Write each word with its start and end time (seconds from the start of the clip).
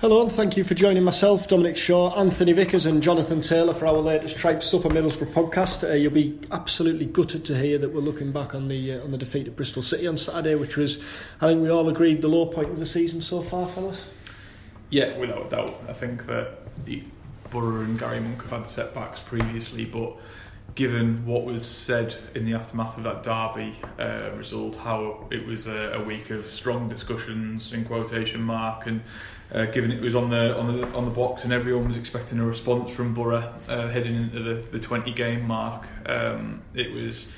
Hello 0.00 0.22
and 0.22 0.30
thank 0.30 0.56
you 0.56 0.62
for 0.62 0.74
joining 0.74 1.02
myself, 1.02 1.48
Dominic 1.48 1.76
Shaw, 1.76 2.16
Anthony 2.16 2.52
Vickers, 2.52 2.86
and 2.86 3.02
Jonathan 3.02 3.42
Taylor 3.42 3.74
for 3.74 3.88
our 3.88 3.94
latest 3.94 4.38
Tripe 4.38 4.62
Supper 4.62 4.88
Middlesbrough 4.88 5.32
podcast. 5.32 5.82
Uh, 5.82 5.94
you'll 5.94 6.12
be 6.12 6.38
absolutely 6.52 7.06
gutted 7.06 7.44
to 7.46 7.58
hear 7.58 7.78
that 7.78 7.92
we're 7.92 8.00
looking 8.00 8.30
back 8.30 8.54
on 8.54 8.68
the 8.68 8.92
uh, 8.92 9.02
on 9.02 9.10
the 9.10 9.18
defeat 9.18 9.48
at 9.48 9.56
Bristol 9.56 9.82
City 9.82 10.06
on 10.06 10.16
Saturday, 10.16 10.54
which 10.54 10.76
was, 10.76 11.02
I 11.40 11.48
think 11.48 11.62
we 11.62 11.68
all 11.68 11.88
agreed, 11.88 12.22
the 12.22 12.28
low 12.28 12.46
point 12.46 12.70
of 12.70 12.78
the 12.78 12.86
season 12.86 13.20
so 13.22 13.42
far, 13.42 13.66
fellas. 13.66 14.04
Yeah, 14.90 15.18
without 15.18 15.46
a 15.46 15.48
doubt. 15.48 15.76
I 15.88 15.94
think 15.94 16.26
that 16.26 16.58
the 16.84 17.02
Borough 17.50 17.80
and 17.80 17.98
Gary 17.98 18.20
Monk 18.20 18.40
have 18.42 18.52
had 18.52 18.68
setbacks 18.68 19.18
previously, 19.18 19.84
but 19.84 20.16
given 20.74 21.24
what 21.26 21.44
was 21.44 21.66
said 21.66 22.14
in 22.34 22.44
the 22.44 22.54
aftermath 22.54 22.96
of 22.96 23.04
that 23.04 23.22
derby 23.22 23.76
uh, 23.98 24.30
result, 24.36 24.76
how 24.76 25.26
it 25.30 25.44
was 25.44 25.66
a, 25.66 25.92
a, 25.94 26.02
week 26.02 26.30
of 26.30 26.46
strong 26.46 26.88
discussions 26.88 27.72
in 27.72 27.84
quotation 27.84 28.40
mark, 28.40 28.86
and 28.86 29.00
uh, 29.54 29.64
given 29.66 29.90
it 29.90 30.00
was 30.00 30.14
on 30.14 30.30
the 30.30 30.56
on 30.58 30.76
the 30.76 30.86
on 30.88 31.04
the 31.04 31.10
box 31.10 31.44
and 31.44 31.52
everyone 31.52 31.88
was 31.88 31.96
expecting 31.96 32.38
a 32.38 32.44
response 32.44 32.90
from 32.90 33.14
Borough 33.14 33.52
uh, 33.68 33.88
heading 33.88 34.14
into 34.14 34.40
the, 34.40 34.54
the 34.54 34.78
20 34.78 35.12
game 35.12 35.46
mark, 35.46 35.84
um, 36.06 36.60
it 36.74 36.92
was 36.92 37.32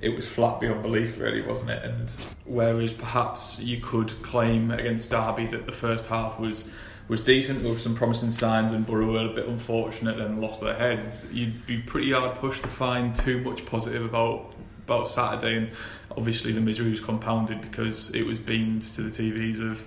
it 0.00 0.10
was 0.10 0.26
flat 0.26 0.60
beyond 0.60 0.82
belief, 0.82 1.18
really, 1.18 1.42
wasn't 1.42 1.70
it? 1.70 1.82
And 1.84 2.10
whereas 2.44 2.92
perhaps 2.92 3.58
you 3.58 3.80
could 3.80 4.10
claim 4.22 4.70
against 4.70 5.10
Derby 5.10 5.46
that 5.46 5.66
the 5.66 5.72
first 5.72 6.06
half 6.06 6.38
was 6.38 6.70
was 7.08 7.20
decent. 7.20 7.62
Were 7.62 7.78
some 7.78 7.94
promising 7.94 8.30
signs, 8.30 8.72
and 8.72 8.86
Borough 8.86 9.12
were 9.12 9.30
a 9.30 9.34
bit 9.34 9.46
unfortunate 9.46 10.18
and 10.18 10.40
lost 10.40 10.60
their 10.60 10.74
heads. 10.74 11.32
You'd 11.32 11.66
be 11.66 11.78
pretty 11.78 12.12
hard 12.12 12.36
pushed 12.38 12.62
to 12.62 12.68
find 12.68 13.14
too 13.14 13.40
much 13.40 13.64
positive 13.66 14.04
about 14.04 14.52
about 14.84 15.08
Saturday, 15.08 15.56
and 15.56 15.70
obviously 16.16 16.52
the 16.52 16.60
misery 16.60 16.90
was 16.90 17.00
compounded 17.00 17.60
because 17.60 18.14
it 18.14 18.22
was 18.22 18.38
beamed 18.38 18.82
to 18.82 19.02
the 19.02 19.10
TVs 19.10 19.60
of 19.60 19.84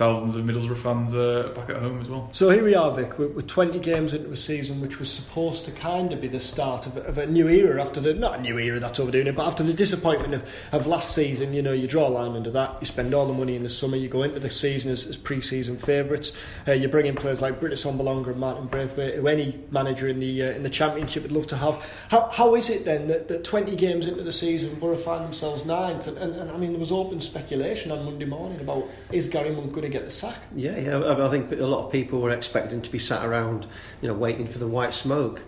thousands 0.00 0.34
of 0.34 0.46
Middlesbrough 0.46 0.78
fans 0.78 1.14
uh, 1.14 1.52
back 1.54 1.68
at 1.68 1.76
home 1.76 2.00
as 2.00 2.08
well. 2.08 2.30
So 2.32 2.48
here 2.48 2.64
we 2.64 2.74
are, 2.74 2.90
Vic. 2.90 3.18
We're, 3.18 3.28
we're 3.28 3.42
20 3.42 3.78
games 3.80 4.14
into 4.14 4.32
a 4.32 4.36
season 4.36 4.80
which 4.80 4.98
was 4.98 5.12
supposed 5.12 5.66
to 5.66 5.72
kind 5.72 6.10
of 6.10 6.22
be 6.22 6.26
the 6.26 6.40
start 6.40 6.86
of, 6.86 6.96
of, 6.96 7.18
a 7.18 7.26
new 7.26 7.48
era 7.48 7.82
after 7.82 8.00
the 8.00 8.14
not 8.14 8.38
a 8.38 8.40
new 8.40 8.58
era 8.58 8.80
that's 8.80 8.98
overdoing 8.98 9.26
it, 9.26 9.36
but 9.36 9.46
after 9.46 9.62
the 9.62 9.74
disappointment 9.74 10.32
of, 10.32 10.50
of 10.72 10.86
last 10.86 11.14
season. 11.14 11.52
You 11.52 11.60
know, 11.60 11.74
you 11.74 11.86
draw 11.86 12.08
a 12.08 12.08
line 12.08 12.34
under 12.34 12.50
that. 12.50 12.78
You 12.80 12.86
spend 12.86 13.12
all 13.12 13.26
the 13.26 13.34
money 13.34 13.54
in 13.54 13.62
the 13.62 13.68
summer. 13.68 13.98
You 13.98 14.08
go 14.08 14.22
into 14.22 14.40
the 14.40 14.48
season 14.48 14.90
as, 14.90 15.04
as 15.04 15.18
pre-season 15.18 15.76
favourites. 15.76 16.32
Uh, 16.66 16.72
you 16.72 16.88
bring 16.88 17.04
in 17.04 17.14
players 17.14 17.42
like 17.42 17.60
Britt 17.60 17.74
Assombalonga 17.74 18.28
and 18.28 18.40
Martin 18.40 18.68
Braithwaite, 18.68 19.16
who 19.16 19.28
any 19.28 19.60
manager 19.70 20.08
in 20.08 20.18
the 20.18 20.44
uh, 20.44 20.52
in 20.52 20.62
the 20.62 20.70
Championship 20.70 21.24
would 21.24 21.32
love 21.32 21.46
to 21.48 21.58
have. 21.58 21.76
How, 22.08 22.30
how 22.30 22.54
is 22.54 22.70
it 22.70 22.86
then 22.86 23.06
that, 23.08 23.28
that 23.28 23.44
20 23.44 23.76
games 23.76 24.06
into 24.06 24.22
the 24.22 24.32
season, 24.32 24.74
Borough 24.76 24.96
find 24.96 25.26
themselves 25.26 25.66
ninth? 25.66 26.08
And, 26.08 26.16
and, 26.16 26.34
and 26.36 26.50
I 26.50 26.56
mean, 26.56 26.70
there 26.70 26.80
was 26.80 26.90
open 26.90 27.20
speculation 27.20 27.92
on 27.92 28.06
Monday 28.06 28.24
morning 28.24 28.58
about 28.62 28.88
is 29.12 29.28
Gary 29.28 29.50
Monk 29.50 29.74
going 29.74 29.89
to 29.90 29.98
get 29.98 30.04
the 30.04 30.10
sack? 30.10 30.36
Yeah, 30.54 30.78
yeah. 30.78 31.24
I 31.24 31.28
think 31.28 31.52
a 31.52 31.66
lot 31.66 31.86
of 31.86 31.92
people 31.92 32.20
were 32.20 32.30
expecting 32.30 32.82
to 32.82 32.90
be 32.90 32.98
sat 32.98 33.24
around, 33.24 33.66
you 34.00 34.08
know, 34.08 34.14
waiting 34.14 34.46
for 34.46 34.58
the 34.58 34.66
white 34.66 34.94
smoke. 34.94 35.42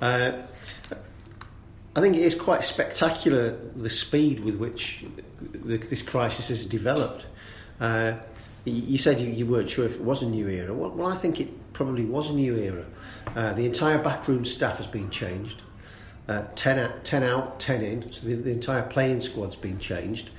Uh, 0.00 0.32
I 1.96 2.00
think 2.00 2.16
it 2.16 2.22
is 2.22 2.34
quite 2.34 2.64
spectacular 2.64 3.56
the 3.76 3.90
speed 3.90 4.40
with 4.40 4.56
which 4.56 5.04
the, 5.52 5.76
this 5.78 6.02
crisis 6.02 6.48
has 6.48 6.66
developed. 6.66 7.26
Uh, 7.80 8.14
you 8.64 8.98
said 8.98 9.20
you, 9.20 9.30
you, 9.30 9.46
weren't 9.46 9.68
sure 9.68 9.84
if 9.84 9.96
it 9.96 10.00
was 10.00 10.22
a 10.22 10.28
new 10.28 10.48
era. 10.48 10.72
Well, 10.72 10.90
well 10.90 11.08
I 11.08 11.16
think 11.16 11.40
it 11.40 11.72
probably 11.72 12.04
was 12.04 12.30
a 12.30 12.34
new 12.34 12.56
era. 12.56 12.84
Uh, 13.36 13.52
the 13.52 13.66
entire 13.66 13.98
backroom 13.98 14.44
staff 14.44 14.78
has 14.78 14.86
been 14.86 15.10
changed. 15.10 15.62
Uh, 16.26 16.44
10, 16.54 16.78
out, 16.78 17.04
10 17.04 17.22
out, 17.22 17.60
10 17.60 17.82
in. 17.82 18.12
So 18.12 18.26
the, 18.26 18.34
the 18.36 18.50
entire 18.50 18.82
playing 18.82 19.20
squad's 19.20 19.56
been 19.56 19.78
changed. 19.78 20.30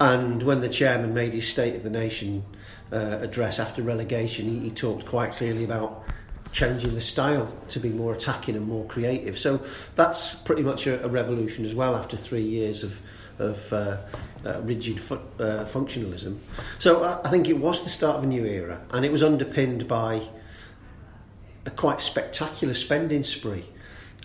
And 0.00 0.42
when 0.42 0.60
the 0.60 0.68
chairman 0.68 1.14
made 1.14 1.34
his 1.34 1.48
State 1.48 1.76
of 1.76 1.82
the 1.82 1.90
Nation 1.90 2.44
uh, 2.92 3.18
address 3.20 3.58
after 3.58 3.82
relegation, 3.82 4.48
he, 4.48 4.58
he 4.58 4.70
talked 4.70 5.06
quite 5.06 5.32
clearly 5.32 5.64
about 5.64 6.04
changing 6.52 6.94
the 6.94 7.00
style 7.00 7.52
to 7.68 7.80
be 7.80 7.88
more 7.88 8.12
attacking 8.12 8.54
and 8.56 8.66
more 8.66 8.84
creative. 8.86 9.36
So 9.38 9.60
that's 9.96 10.34
pretty 10.34 10.62
much 10.62 10.86
a, 10.86 11.04
a 11.04 11.08
revolution 11.08 11.64
as 11.64 11.74
well 11.74 11.96
after 11.96 12.16
three 12.16 12.42
years 12.42 12.82
of 12.82 13.00
of 13.38 13.72
uh, 13.72 13.96
uh, 14.46 14.60
rigid 14.62 15.00
fu- 15.00 15.14
uh, 15.14 15.64
functionalism. 15.64 16.38
So 16.78 17.02
I, 17.02 17.20
I 17.24 17.30
think 17.30 17.48
it 17.48 17.58
was 17.58 17.82
the 17.82 17.88
start 17.88 18.18
of 18.18 18.22
a 18.22 18.26
new 18.26 18.44
era, 18.44 18.80
and 18.92 19.04
it 19.04 19.10
was 19.10 19.24
underpinned 19.24 19.88
by 19.88 20.22
a 21.66 21.70
quite 21.70 22.00
spectacular 22.00 22.74
spending 22.74 23.22
spree. 23.24 23.64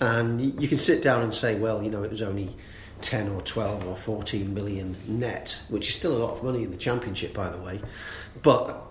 And 0.01 0.39
you 0.61 0.67
can 0.67 0.77
sit 0.77 1.01
down 1.01 1.23
and 1.23 1.33
say, 1.33 1.55
well, 1.55 1.83
you 1.83 1.89
know, 1.89 2.03
it 2.03 2.11
was 2.11 2.21
only 2.21 2.55
10 3.01 3.29
or 3.29 3.41
12 3.41 3.87
or 3.87 3.95
14 3.95 4.53
million 4.53 4.95
net, 5.07 5.61
which 5.69 5.89
is 5.89 5.95
still 5.95 6.15
a 6.15 6.19
lot 6.19 6.31
of 6.31 6.43
money 6.43 6.63
in 6.63 6.71
the 6.71 6.77
championship, 6.77 7.33
by 7.33 7.49
the 7.49 7.57
way. 7.59 7.79
But 8.41 8.85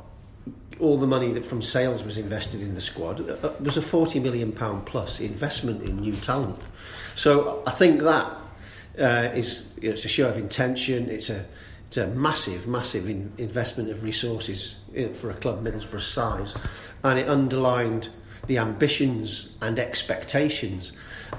all 0.81 0.97
the 0.97 1.07
money 1.07 1.33
that 1.33 1.45
from 1.45 1.61
sales 1.61 2.05
was 2.05 2.19
invested 2.19 2.61
in 2.61 2.75
the 2.75 2.81
squad 2.81 3.21
uh, 3.29 3.35
uh 3.43 3.53
was 3.61 3.77
a 3.77 3.83
40 3.83 4.21
million 4.21 4.53
pound 4.53 4.87
plus 4.87 5.21
investment 5.21 5.89
in 5.89 5.97
new 5.97 6.15
talent. 6.17 6.59
So 7.17 7.63
I 7.67 7.73
think 7.73 8.01
that 8.03 8.37
uh, 8.99 9.31
is 9.35 9.69
you 9.81 9.89
know, 9.89 9.95
it's 9.95 10.05
a 10.05 10.09
show 10.09 10.29
of 10.29 10.37
intention. 10.37 11.09
It's 11.09 11.31
a 11.31 11.45
it's 11.87 11.97
a 11.97 12.07
massive, 12.09 12.67
massive 12.67 13.09
in, 13.09 13.33
investment 13.39 13.91
of 13.91 14.05
resources 14.05 14.77
for 15.15 15.31
a 15.31 15.35
club 15.35 15.65
Middlesbrough 15.65 16.01
size, 16.01 16.55
and 17.03 17.19
it 17.19 17.29
underlined 17.29 18.11
the 18.47 18.59
ambitions 18.59 19.53
and 19.63 19.79
expectations 19.79 20.93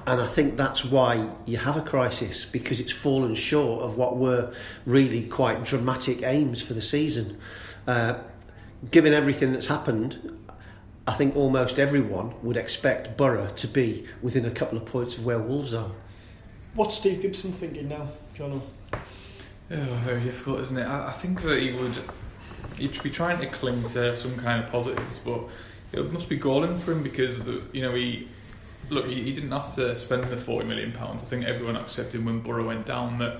and 0.05 0.21
I 0.21 0.27
think 0.27 0.57
that's 0.57 0.85
why 0.85 1.29
you 1.45 1.57
have 1.57 1.77
a 1.77 1.81
crisis 1.81 2.45
because 2.45 2.79
it's 2.79 2.91
fallen 2.91 3.35
short 3.35 3.83
of 3.83 3.97
what 3.97 4.17
were 4.17 4.53
really 4.85 5.27
quite 5.27 5.63
dramatic 5.63 6.23
aims 6.23 6.61
for 6.61 6.73
the 6.73 6.81
season. 6.81 7.37
Uh, 7.87 8.19
given 8.91 9.13
everything 9.13 9.51
that's 9.51 9.67
happened, 9.67 10.37
I 11.07 11.13
think 11.13 11.35
almost 11.35 11.79
everyone 11.79 12.33
would 12.43 12.57
expect 12.57 13.17
Borough 13.17 13.47
to 13.47 13.67
be 13.67 14.05
within 14.21 14.45
a 14.45 14.51
couple 14.51 14.77
of 14.77 14.85
points 14.85 15.17
of 15.17 15.25
where 15.25 15.39
Wolves 15.39 15.73
are. 15.73 15.91
What's 16.75 16.95
Steve 16.95 17.21
Gibson 17.21 17.51
thinking 17.51 17.89
now, 17.89 18.07
John? 18.33 18.61
Oh, 19.71 19.75
very 20.03 20.21
difficult, 20.21 20.59
isn't 20.61 20.77
it? 20.77 20.85
I, 20.85 21.09
I 21.09 21.13
think 21.13 21.41
that 21.41 21.59
he 21.59 21.73
would 21.73 21.97
he'd 22.77 23.01
be 23.03 23.09
trying 23.09 23.39
to 23.39 23.47
cling 23.47 23.81
to 23.89 24.15
some 24.15 24.35
kind 24.37 24.63
of 24.63 24.71
positives, 24.71 25.19
but 25.19 25.41
it 25.91 26.11
must 26.11 26.29
be 26.29 26.37
galling 26.37 26.77
for 26.77 26.91
him 26.91 27.03
because 27.03 27.43
the, 27.43 27.61
you 27.73 27.81
know 27.81 27.93
he 27.93 28.27
look, 28.89 29.07
he, 29.07 29.21
he 29.21 29.33
didn't 29.33 29.51
have 29.51 29.75
to 29.75 29.97
spend 29.97 30.23
the 30.25 30.37
forty 30.37 30.67
million 30.67 30.91
pounds. 30.91 31.21
I 31.21 31.25
think 31.25 31.45
everyone 31.45 31.75
accepted 31.75 32.25
when 32.25 32.39
Borough 32.39 32.67
went 32.67 32.85
down 32.85 33.19
that 33.19 33.37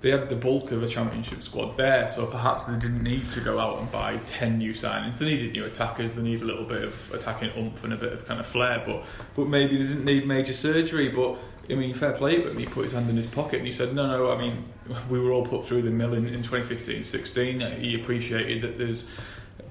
they 0.00 0.10
had 0.10 0.28
the 0.28 0.36
bulk 0.36 0.70
of 0.70 0.82
a 0.82 0.88
championship 0.88 1.42
squad 1.42 1.76
there, 1.76 2.06
so 2.06 2.26
perhaps 2.26 2.66
they 2.66 2.78
didn't 2.78 3.02
need 3.02 3.28
to 3.30 3.40
go 3.40 3.58
out 3.58 3.80
and 3.80 3.90
buy 3.90 4.16
ten 4.26 4.58
new 4.58 4.72
signings. 4.72 5.18
They 5.18 5.26
needed 5.26 5.52
new 5.52 5.64
attackers. 5.64 6.12
They 6.12 6.22
need 6.22 6.40
a 6.40 6.44
little 6.44 6.64
bit 6.64 6.84
of 6.84 7.14
attacking 7.14 7.50
oomph 7.58 7.82
and 7.82 7.92
a 7.92 7.96
bit 7.96 8.12
of 8.12 8.24
kind 8.26 8.38
of 8.38 8.46
flair, 8.46 8.82
but 8.86 9.04
but 9.34 9.48
maybe 9.48 9.76
they 9.76 9.88
didn't 9.88 10.04
need 10.04 10.26
major 10.26 10.52
surgery. 10.52 11.08
But 11.08 11.38
I 11.68 11.74
mean, 11.74 11.94
fair 11.94 12.12
play 12.12 12.40
him. 12.40 12.56
He 12.56 12.66
put 12.66 12.84
his 12.84 12.92
hand 12.92 13.10
in 13.10 13.16
his 13.16 13.26
pocket 13.26 13.56
and 13.58 13.66
he 13.66 13.72
said, 13.72 13.92
"No, 13.92 14.06
no. 14.06 14.30
I 14.30 14.38
mean, 14.38 14.64
we 15.10 15.18
were 15.18 15.32
all 15.32 15.44
put 15.44 15.66
through 15.66 15.82
the 15.82 15.90
mill 15.90 16.14
in, 16.14 16.28
in 16.28 16.42
2015-16. 16.42 17.78
He 17.78 18.00
appreciated 18.00 18.62
that 18.62 18.78
there's." 18.78 19.08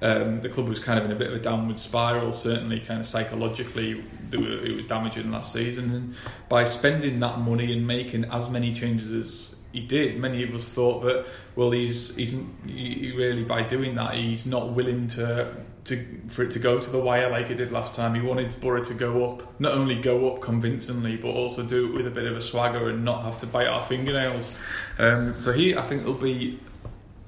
Um, 0.00 0.40
the 0.40 0.48
club 0.48 0.68
was 0.68 0.78
kind 0.78 0.98
of 0.98 1.04
in 1.04 1.12
a 1.12 1.16
bit 1.16 1.28
of 1.28 1.34
a 1.34 1.40
downward 1.40 1.78
spiral, 1.78 2.32
certainly 2.32 2.80
kind 2.80 3.00
of 3.00 3.06
psychologically 3.06 4.02
it 4.32 4.76
was 4.76 4.84
damaging 4.84 5.30
last 5.30 5.52
season. 5.52 5.92
And 5.92 6.14
by 6.48 6.64
spending 6.66 7.20
that 7.20 7.38
money 7.38 7.72
and 7.72 7.86
making 7.86 8.24
as 8.26 8.48
many 8.50 8.74
changes 8.74 9.10
as 9.10 9.54
he 9.72 9.80
did, 9.80 10.18
many 10.18 10.42
of 10.42 10.54
us 10.54 10.68
thought 10.68 11.02
that 11.04 11.26
well, 11.56 11.72
he's 11.72 12.14
he's 12.14 12.38
he 12.66 13.12
really 13.16 13.42
by 13.42 13.62
doing 13.62 13.96
that 13.96 14.14
he's 14.14 14.46
not 14.46 14.72
willing 14.72 15.08
to 15.08 15.52
to 15.86 16.06
for 16.28 16.44
it 16.44 16.52
to 16.52 16.58
go 16.58 16.78
to 16.78 16.90
the 16.90 16.98
wire 16.98 17.30
like 17.30 17.50
it 17.50 17.56
did 17.56 17.72
last 17.72 17.94
time. 17.94 18.14
He 18.14 18.20
wanted 18.20 18.54
Borough 18.60 18.84
to 18.84 18.94
go 18.94 19.24
up, 19.28 19.60
not 19.60 19.72
only 19.72 19.96
go 19.96 20.32
up 20.32 20.40
convincingly, 20.40 21.16
but 21.16 21.28
also 21.28 21.64
do 21.64 21.88
it 21.88 21.96
with 21.96 22.06
a 22.06 22.10
bit 22.10 22.26
of 22.26 22.36
a 22.36 22.42
swagger 22.42 22.90
and 22.90 23.04
not 23.04 23.24
have 23.24 23.40
to 23.40 23.46
bite 23.46 23.66
our 23.66 23.84
fingernails. 23.84 24.56
Um, 24.98 25.34
so 25.34 25.52
he, 25.52 25.76
I 25.76 25.82
think, 25.82 26.04
will 26.04 26.14
be. 26.14 26.60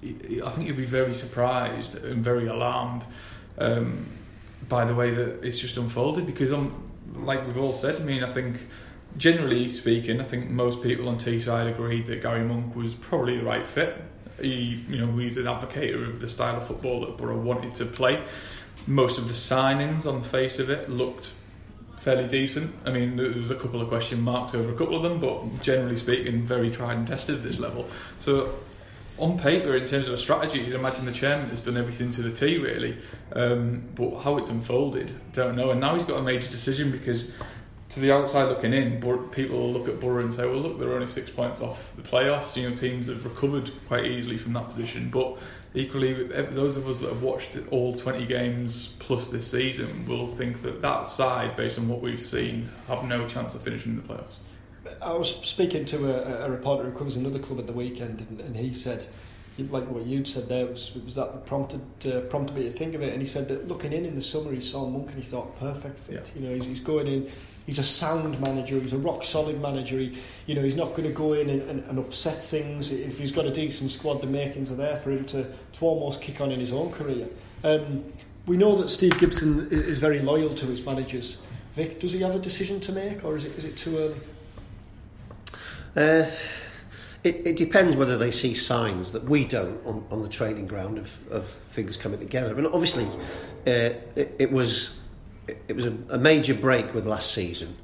I 0.02 0.50
think 0.50 0.66
you'll 0.66 0.76
be 0.76 0.84
very 0.84 1.14
surprised 1.14 2.02
and 2.04 2.24
very 2.24 2.46
alarmed 2.46 3.04
um, 3.58 4.06
by 4.68 4.84
the 4.84 4.94
way 4.94 5.10
that 5.10 5.44
it's 5.44 5.58
just 5.58 5.76
unfolded 5.76 6.26
because 6.26 6.52
I'm 6.52 6.90
like 7.16 7.46
we've 7.46 7.58
all 7.58 7.72
said, 7.72 7.96
I 7.96 8.04
mean, 8.04 8.22
I 8.22 8.32
think 8.32 8.56
generally 9.16 9.70
speaking, 9.70 10.20
I 10.20 10.24
think 10.24 10.50
most 10.50 10.82
people 10.82 11.08
on 11.08 11.18
Teesside 11.18 11.70
agreed 11.70 12.06
that 12.06 12.22
Gary 12.22 12.44
Monk 12.44 12.76
was 12.76 12.94
probably 12.94 13.38
the 13.38 13.44
right 13.44 13.66
fit. 13.66 13.96
he, 14.40 14.82
you 14.88 14.98
know, 14.98 15.16
he's 15.16 15.36
an 15.36 15.48
advocate 15.48 15.94
of 15.94 16.20
the 16.20 16.28
style 16.28 16.56
of 16.56 16.66
football 16.66 17.00
that 17.02 17.16
Borough 17.16 17.40
wanted 17.40 17.74
to 17.76 17.84
play. 17.84 18.22
Most 18.86 19.18
of 19.18 19.28
the 19.28 19.34
signings, 19.34 20.06
on 20.06 20.22
the 20.22 20.28
face 20.28 20.58
of 20.58 20.70
it, 20.70 20.88
looked 20.88 21.32
fairly 21.98 22.26
decent. 22.26 22.74
I 22.86 22.90
mean, 22.90 23.16
there 23.16 23.30
was 23.30 23.50
a 23.50 23.56
couple 23.56 23.80
of 23.80 23.88
question 23.88 24.22
marks 24.22 24.54
over 24.54 24.72
a 24.72 24.76
couple 24.76 24.96
of 24.96 25.02
them, 25.02 25.20
but 25.20 25.62
generally 25.62 25.98
speaking, 25.98 26.46
very 26.46 26.70
tried 26.70 26.96
and 26.96 27.06
tested 27.06 27.36
at 27.36 27.42
this 27.42 27.58
level. 27.58 27.88
So, 28.18 28.54
on 29.20 29.38
paper, 29.38 29.76
in 29.76 29.84
terms 29.86 30.08
of 30.08 30.14
a 30.14 30.18
strategy, 30.18 30.60
you'd 30.60 30.74
imagine 30.74 31.04
the 31.04 31.12
chairman 31.12 31.50
has 31.50 31.62
done 31.62 31.76
everything 31.76 32.10
to 32.12 32.22
the 32.22 32.32
T, 32.32 32.58
really. 32.58 32.96
Um, 33.32 33.88
but 33.94 34.20
how 34.20 34.38
it's 34.38 34.50
unfolded, 34.50 35.12
don't 35.32 35.56
know. 35.56 35.70
And 35.70 35.80
now 35.80 35.94
he's 35.94 36.04
got 36.04 36.18
a 36.18 36.22
major 36.22 36.48
decision 36.48 36.90
because 36.90 37.30
to 37.90 38.00
the 38.00 38.12
outside 38.12 38.44
looking 38.44 38.72
in, 38.72 39.00
people 39.32 39.72
look 39.72 39.88
at 39.88 40.00
Borough 40.00 40.22
and 40.22 40.32
say, 40.32 40.46
well, 40.46 40.60
look, 40.60 40.78
they're 40.78 40.92
only 40.92 41.08
six 41.08 41.30
points 41.30 41.60
off 41.60 41.94
the 41.96 42.02
playoffs. 42.02 42.56
You 42.56 42.68
know, 42.68 42.74
teams 42.74 43.08
have 43.08 43.24
recovered 43.24 43.70
quite 43.88 44.06
easily 44.06 44.38
from 44.38 44.52
that 44.52 44.68
position. 44.68 45.10
But 45.10 45.38
equally, 45.74 46.28
those 46.28 46.76
of 46.76 46.88
us 46.88 47.00
that 47.00 47.08
have 47.08 47.22
watched 47.22 47.58
all 47.70 47.96
20 47.96 48.26
games 48.26 48.94
plus 49.00 49.26
this 49.26 49.50
season 49.50 50.06
will 50.06 50.28
think 50.28 50.62
that 50.62 50.80
that 50.82 51.08
side, 51.08 51.56
based 51.56 51.78
on 51.78 51.88
what 51.88 52.00
we've 52.00 52.22
seen, 52.22 52.68
have 52.86 53.04
no 53.04 53.26
chance 53.28 53.54
of 53.54 53.62
finishing 53.62 53.96
the 53.96 54.02
playoffs. 54.02 54.36
I 55.02 55.14
was 55.14 55.36
speaking 55.46 55.84
to 55.86 56.42
a, 56.42 56.46
a 56.46 56.50
reporter 56.50 56.84
who 56.88 56.96
covers 56.96 57.16
another 57.16 57.38
club 57.38 57.58
at 57.58 57.66
the 57.66 57.72
weekend, 57.72 58.26
and, 58.28 58.40
and 58.40 58.56
he 58.56 58.72
said, 58.72 59.06
like 59.68 59.84
what 59.88 60.06
you'd 60.06 60.26
said 60.26 60.48
there 60.48 60.64
was 60.64 60.94
was 61.04 61.16
that 61.16 61.34
that 61.34 61.44
prompted 61.44 61.82
uh, 62.06 62.20
prompted 62.22 62.56
me 62.56 62.62
to 62.62 62.70
think 62.70 62.94
of 62.94 63.02
it. 63.02 63.12
And 63.12 63.20
he 63.20 63.26
said 63.26 63.46
that 63.48 63.68
looking 63.68 63.92
in 63.92 64.06
in 64.06 64.14
the 64.14 64.22
summer, 64.22 64.52
he 64.52 64.60
saw 64.60 64.88
Monk 64.88 65.10
and 65.10 65.22
he 65.22 65.28
thought 65.28 65.58
perfect 65.58 65.98
fit. 65.98 66.32
Yeah. 66.34 66.40
You 66.40 66.48
know, 66.48 66.54
he's, 66.54 66.64
he's 66.64 66.80
going 66.80 67.06
in 67.06 67.30
he's 67.70 67.78
a 67.78 67.84
sound 67.84 68.40
manager. 68.40 68.80
He's 68.80 68.92
a 68.92 68.98
rock 68.98 69.22
solid 69.22 69.60
manager. 69.60 69.98
He, 69.98 70.18
you 70.46 70.56
know, 70.56 70.62
he's 70.62 70.74
not 70.74 70.90
going 70.90 71.04
to 71.04 71.14
go 71.14 71.34
in 71.34 71.48
and, 71.50 71.62
and, 71.70 71.84
and, 71.84 71.98
upset 72.00 72.44
things. 72.44 72.90
If 72.90 73.16
he's 73.16 73.30
got 73.30 73.46
a 73.46 73.50
decent 73.52 73.92
squad, 73.92 74.20
the 74.20 74.26
makings 74.26 74.72
are 74.72 74.76
there 74.76 74.96
for 74.98 75.12
him 75.12 75.24
to, 75.26 75.44
to 75.44 75.84
almost 75.84 76.20
kick 76.20 76.40
on 76.40 76.50
in 76.50 76.58
his 76.58 76.72
own 76.72 76.90
career. 76.90 77.28
Um, 77.62 78.04
we 78.46 78.56
know 78.56 78.74
that 78.76 78.88
Steve 78.88 79.18
Gibson 79.20 79.68
is 79.70 79.98
very 79.98 80.20
loyal 80.20 80.52
to 80.54 80.66
his 80.66 80.84
managers. 80.84 81.38
Vic, 81.76 82.00
does 82.00 82.12
he 82.12 82.20
have 82.22 82.34
a 82.34 82.40
decision 82.40 82.80
to 82.80 82.92
make, 82.92 83.24
or 83.24 83.36
is 83.36 83.44
it 83.44 83.56
is 83.56 83.64
it 83.64 83.76
too 83.76 83.96
early? 83.98 84.16
Uh, 85.96 86.30
it, 87.22 87.46
it 87.46 87.56
depends 87.56 87.96
whether 87.96 88.16
they 88.16 88.30
see 88.30 88.54
signs 88.54 89.12
that 89.12 89.24
we 89.24 89.44
don't 89.44 89.84
on, 89.86 90.06
on 90.10 90.22
the 90.22 90.28
training 90.28 90.66
ground 90.66 90.98
of, 90.98 91.32
of 91.32 91.46
things 91.46 91.96
coming 91.96 92.18
together. 92.18 92.54
And 92.56 92.66
obviously, 92.66 93.04
uh, 93.66 93.94
it, 94.16 94.36
it 94.38 94.52
was 94.52 94.98
it 95.68 95.74
was 95.74 95.86
a, 95.86 95.96
a 96.10 96.18
major 96.18 96.54
break 96.54 96.94
with 96.94 97.06
last 97.06 97.32
season. 97.32 97.76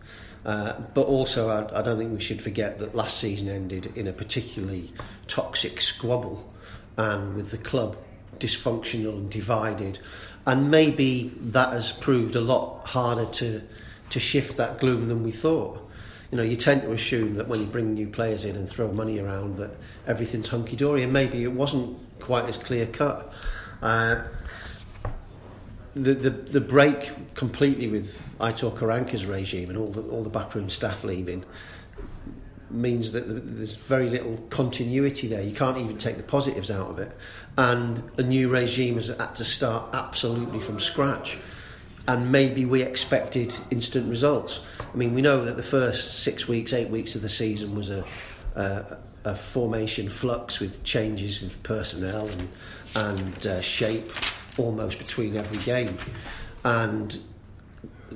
Uh, 0.44 0.80
but 0.94 1.06
also, 1.06 1.48
I, 1.48 1.80
I 1.80 1.82
don't 1.82 1.98
think 1.98 2.12
we 2.12 2.20
should 2.20 2.40
forget 2.40 2.78
that 2.78 2.94
last 2.94 3.18
season 3.18 3.48
ended 3.48 3.96
in 3.96 4.06
a 4.06 4.12
particularly 4.12 4.92
toxic 5.26 5.80
squabble 5.80 6.48
and 6.96 7.34
with 7.34 7.50
the 7.50 7.58
club 7.58 7.96
dysfunctional 8.38 9.14
and 9.14 9.30
divided. 9.30 9.98
And 10.46 10.70
maybe 10.70 11.32
that 11.40 11.72
has 11.72 11.90
proved 11.92 12.36
a 12.36 12.40
lot 12.40 12.86
harder 12.86 13.26
to, 13.26 13.62
to 14.10 14.20
shift 14.20 14.56
that 14.58 14.78
gloom 14.78 15.08
than 15.08 15.24
we 15.24 15.32
thought. 15.32 15.85
You 16.30 16.38
know, 16.38 16.42
you 16.42 16.56
tend 16.56 16.82
to 16.82 16.92
assume 16.92 17.34
that 17.36 17.46
when 17.46 17.60
you 17.60 17.66
bring 17.66 17.94
new 17.94 18.08
players 18.08 18.44
in 18.44 18.56
and 18.56 18.68
throw 18.68 18.90
money 18.90 19.20
around 19.20 19.56
that 19.58 19.76
everything's 20.06 20.48
hunky 20.48 20.76
dory, 20.76 21.02
and 21.02 21.12
maybe 21.12 21.44
it 21.44 21.52
wasn't 21.52 21.96
quite 22.18 22.46
as 22.46 22.58
clear 22.58 22.86
cut. 22.86 23.32
Uh, 23.82 24.24
the, 25.94 26.12
the, 26.14 26.30
the 26.30 26.60
break 26.60 27.34
completely 27.34 27.88
with 27.88 28.22
Aitor 28.38 28.76
Karanka's 28.76 29.24
regime 29.24 29.70
and 29.70 29.78
all 29.78 29.88
the, 29.88 30.02
all 30.10 30.22
the 30.22 30.30
backroom 30.30 30.68
staff 30.68 31.04
leaving 31.04 31.44
means 32.70 33.12
that 33.12 33.20
there's 33.20 33.76
very 33.76 34.10
little 34.10 34.36
continuity 34.50 35.28
there. 35.28 35.40
You 35.40 35.54
can't 35.54 35.78
even 35.78 35.96
take 35.96 36.16
the 36.16 36.22
positives 36.22 36.70
out 36.70 36.90
of 36.90 36.98
it. 36.98 37.12
And 37.56 38.02
a 38.18 38.22
new 38.22 38.48
regime 38.48 38.96
has 38.96 39.08
had 39.08 39.36
to 39.36 39.44
start 39.44 39.94
absolutely 39.94 40.60
from 40.60 40.80
scratch. 40.80 41.38
And 42.08 42.30
maybe 42.30 42.64
we 42.64 42.82
expected 42.82 43.56
instant 43.70 44.08
results. 44.08 44.60
I 44.80 44.96
mean, 44.96 45.14
we 45.14 45.22
know 45.22 45.44
that 45.44 45.56
the 45.56 45.62
first 45.62 46.22
six 46.22 46.46
weeks, 46.46 46.72
eight 46.72 46.88
weeks 46.88 47.16
of 47.16 47.22
the 47.22 47.28
season 47.28 47.74
was 47.74 47.90
a, 47.90 48.04
a, 48.54 48.98
a 49.24 49.34
formation 49.34 50.08
flux 50.08 50.60
with 50.60 50.84
changes 50.84 51.42
in 51.42 51.50
personnel 51.64 52.28
and, 52.28 52.48
and 52.94 53.46
uh, 53.46 53.60
shape 53.60 54.12
almost 54.56 54.98
between 54.98 55.36
every 55.36 55.58
game, 55.58 55.98
and 56.64 57.18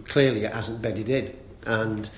clearly 0.07 0.45
it 0.45 0.53
hasn't 0.53 0.81
bedded 0.81 1.11
in, 1.11 1.37
and 1.67 2.09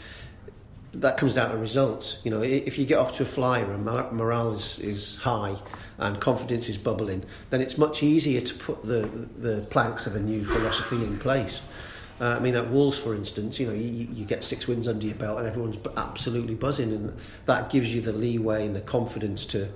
that 0.93 1.17
comes 1.17 1.35
down 1.35 1.51
to 1.51 1.57
results. 1.57 2.21
You 2.23 2.31
know, 2.31 2.43
if 2.43 2.79
you 2.79 2.85
get 2.85 2.99
off 2.99 3.13
to 3.15 3.23
a 3.23 3.27
flyer 3.27 3.65
and 3.73 3.85
morale 3.85 4.53
is, 4.53 4.79
is 4.79 5.17
high 5.17 5.57
and 5.99 6.21
confidence 6.21 6.69
is 6.69 6.77
bubbling, 6.77 7.25
then 7.51 7.61
it's 7.61 7.79
much 7.79 8.03
easier 8.03 8.41
to 8.41 8.55
put 8.55 8.83
the 8.83 9.01
the 9.39 9.67
planks 9.71 10.07
of 10.07 10.17
a 10.17 10.21
new 10.21 10.45
philosophy 10.45 10.97
in 10.97 11.19
place. 11.19 11.63
Uh, 12.21 12.37
I 12.37 12.39
mean, 12.39 12.55
at 12.55 12.71
Wolves, 12.71 12.99
for 12.99 13.15
instance, 13.15 13.59
you 13.59 13.67
know, 13.67 13.73
you, 13.73 14.07
you 14.13 14.25
get 14.25 14.45
six 14.45 14.69
wins 14.69 14.87
under 14.87 15.07
your 15.07 15.17
belt 15.17 15.39
and 15.39 15.49
everyone's 15.49 15.79
absolutely 15.97 16.55
buzzing, 16.55 16.93
and 16.93 17.19
that 17.47 17.71
gives 17.71 17.93
you 17.95 18.01
the 18.01 18.13
leeway 18.13 18.67
and 18.67 18.77
the 18.77 18.81
confidence 18.81 19.45
to 19.47 19.69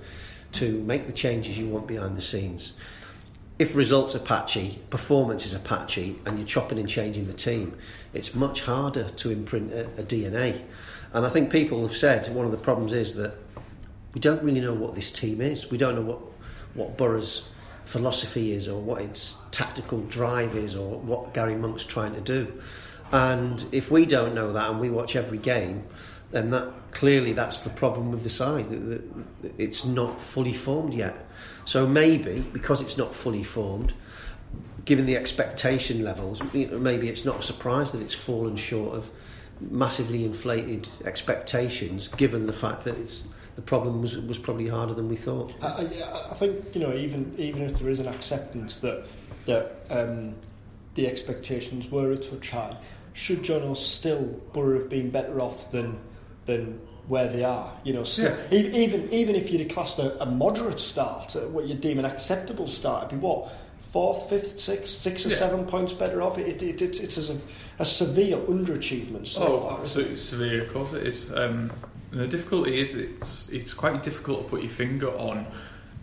to 0.53 0.79
make 0.83 1.07
the 1.07 1.13
changes 1.13 1.57
you 1.57 1.67
want 1.67 1.87
behind 1.87 2.15
the 2.15 2.21
scenes 2.21 2.73
if 3.59 3.75
results 3.75 4.15
are 4.15 4.19
patchy, 4.19 4.79
performance 4.89 5.45
is 5.45 5.57
patchy, 5.59 6.19
and 6.25 6.37
you're 6.37 6.47
chopping 6.47 6.79
and 6.79 6.87
changing 6.87 7.25
the 7.25 7.33
team, 7.33 7.75
it's 8.13 8.35
much 8.35 8.61
harder 8.61 9.05
to 9.05 9.31
imprint 9.31 9.73
a, 9.73 9.85
a, 9.99 10.03
DNA. 10.03 10.61
And 11.13 11.25
I 11.25 11.29
think 11.29 11.51
people 11.51 11.81
have 11.81 11.95
said 11.95 12.33
one 12.33 12.45
of 12.45 12.51
the 12.51 12.57
problems 12.57 12.93
is 12.93 13.15
that 13.15 13.33
we 14.17 14.21
don't 14.21 14.41
really 14.41 14.61
know 14.61 14.73
what 14.73 14.95
this 14.95 15.11
team 15.11 15.41
is. 15.41 15.69
We 15.69 15.77
don't 15.77 15.93
know 15.93 16.01
what, 16.01 16.19
what 16.73 16.97
Borough's 16.97 17.47
philosophy 17.85 18.51
is, 18.51 18.67
or 18.67 18.81
what 18.81 18.99
its 18.99 19.37
tactical 19.51 20.01
drive 20.05 20.55
is, 20.55 20.75
or 20.75 20.97
what 20.97 21.35
Gary 21.35 21.53
Monk's 21.53 21.85
trying 21.85 22.15
to 22.15 22.21
do. 22.21 22.59
And 23.11 23.63
if 23.71 23.91
we 23.91 24.07
don't 24.07 24.33
know 24.33 24.53
that 24.53 24.71
and 24.71 24.79
we 24.79 24.89
watch 24.89 25.15
every 25.15 25.37
game, 25.37 25.83
then 26.31 26.49
that 26.49 26.73
clearly 26.89 27.33
that's 27.33 27.59
the 27.59 27.69
problem 27.69 28.09
with 28.11 28.23
the 28.23 28.31
side. 28.31 28.65
It's 29.59 29.85
not 29.85 30.19
fully 30.19 30.53
formed 30.53 30.95
yet. 30.95 31.15
So 31.65 31.85
maybe 31.85 32.43
because 32.53 32.81
it's 32.81 32.97
not 32.97 33.13
fully 33.13 33.43
formed, 33.43 33.93
given 34.85 35.05
the 35.05 35.15
expectation 35.15 36.03
levels, 36.03 36.41
maybe 36.53 37.07
it's 37.07 37.23
not 37.23 37.41
a 37.41 37.43
surprise 37.43 37.91
that 37.91 38.01
it's 38.01 38.15
fallen 38.15 38.55
short 38.55 38.95
of 38.95 39.11
massively 39.59 40.23
inflated 40.23 40.87
expectations, 41.05 42.07
given 42.09 42.45
the 42.45 42.53
fact 42.53 42.83
that 42.85 42.97
it's 42.97 43.23
the 43.55 43.61
problem 43.61 44.01
was 44.01 44.17
was 44.19 44.37
probably 44.37 44.67
harder 44.67 44.93
than 44.93 45.09
we 45.09 45.15
thought. 45.15 45.53
I, 45.61 45.87
I, 46.29 46.33
think 46.35 46.75
you 46.75 46.81
know 46.81 46.93
even 46.93 47.33
even 47.37 47.63
if 47.63 47.79
there 47.79 47.89
is 47.89 47.99
an 47.99 48.07
acceptance 48.07 48.77
that 48.79 49.05
that 49.45 49.77
um, 49.89 50.35
the 50.93 51.07
expectations 51.07 51.89
were 51.89 52.11
a 52.11 52.17
touch 52.17 52.51
high, 52.51 52.77
should 53.13 53.43
John 53.43 53.63
or 53.63 53.75
still 53.75 54.25
Borough 54.53 54.79
have 54.79 54.89
been 54.89 55.09
better 55.09 55.41
off 55.41 55.71
than 55.71 55.97
than 56.45 56.79
where 57.07 57.27
they 57.27 57.43
are. 57.43 57.73
You 57.83 57.93
know, 57.93 58.03
still, 58.03 58.37
yeah. 58.51 58.57
even 58.59 59.11
even 59.11 59.35
if 59.35 59.51
you'd 59.51 59.69
classed 59.71 59.97
a, 59.97 60.21
a 60.21 60.25
moderate 60.25 60.79
start, 60.79 61.35
what 61.49 61.65
you 61.65 61.73
deem 61.73 61.97
an 61.97 62.05
acceptable 62.05 62.67
start, 62.67 63.07
it'd 63.07 63.19
be 63.19 63.25
what 63.25 63.51
fourth, 63.91 64.29
fifth, 64.29 64.59
sixth, 64.59 64.93
six 64.93 65.25
or 65.25 65.29
yeah. 65.29 65.37
seven 65.37 65.65
points 65.65 65.93
better 65.93 66.21
off. 66.21 66.37
It, 66.37 66.61
it, 66.61 66.81
it 66.81 66.99
it's 66.99 67.17
a, 67.29 67.37
a 67.79 67.85
severe 67.85 68.37
underachievement. 68.37 69.27
So 69.27 69.47
oh, 69.47 69.61
far, 69.61 69.81
absolutely 69.81 70.17
severe. 70.17 70.61
Of 70.63 70.73
course, 70.73 70.93
it 70.93 71.03
is. 71.07 71.33
Um, 71.33 71.71
the 72.11 72.27
difficulty 72.27 72.79
is 72.79 72.95
it's 72.95 73.49
it's 73.49 73.73
quite 73.73 74.03
difficult 74.03 74.43
to 74.43 74.49
put 74.49 74.61
your 74.61 74.71
finger 74.71 75.09
on 75.09 75.45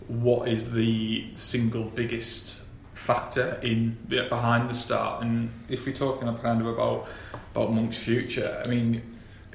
what 0.09 0.49
is 0.49 0.73
the 0.73 1.27
single 1.35 1.85
biggest 1.85 2.61
factor 2.95 3.59
in 3.63 3.97
behind 4.09 4.71
the 4.71 4.75
start. 4.75 5.23
And 5.23 5.51
if 5.69 5.87
we're 5.87 5.95
talking 5.95 6.29
kind 6.39 6.61
of 6.61 6.67
about 6.67 7.09
about 7.55 7.73
Monk's 7.73 7.99
future, 7.99 8.63
I 8.65 8.69
mean 8.69 9.03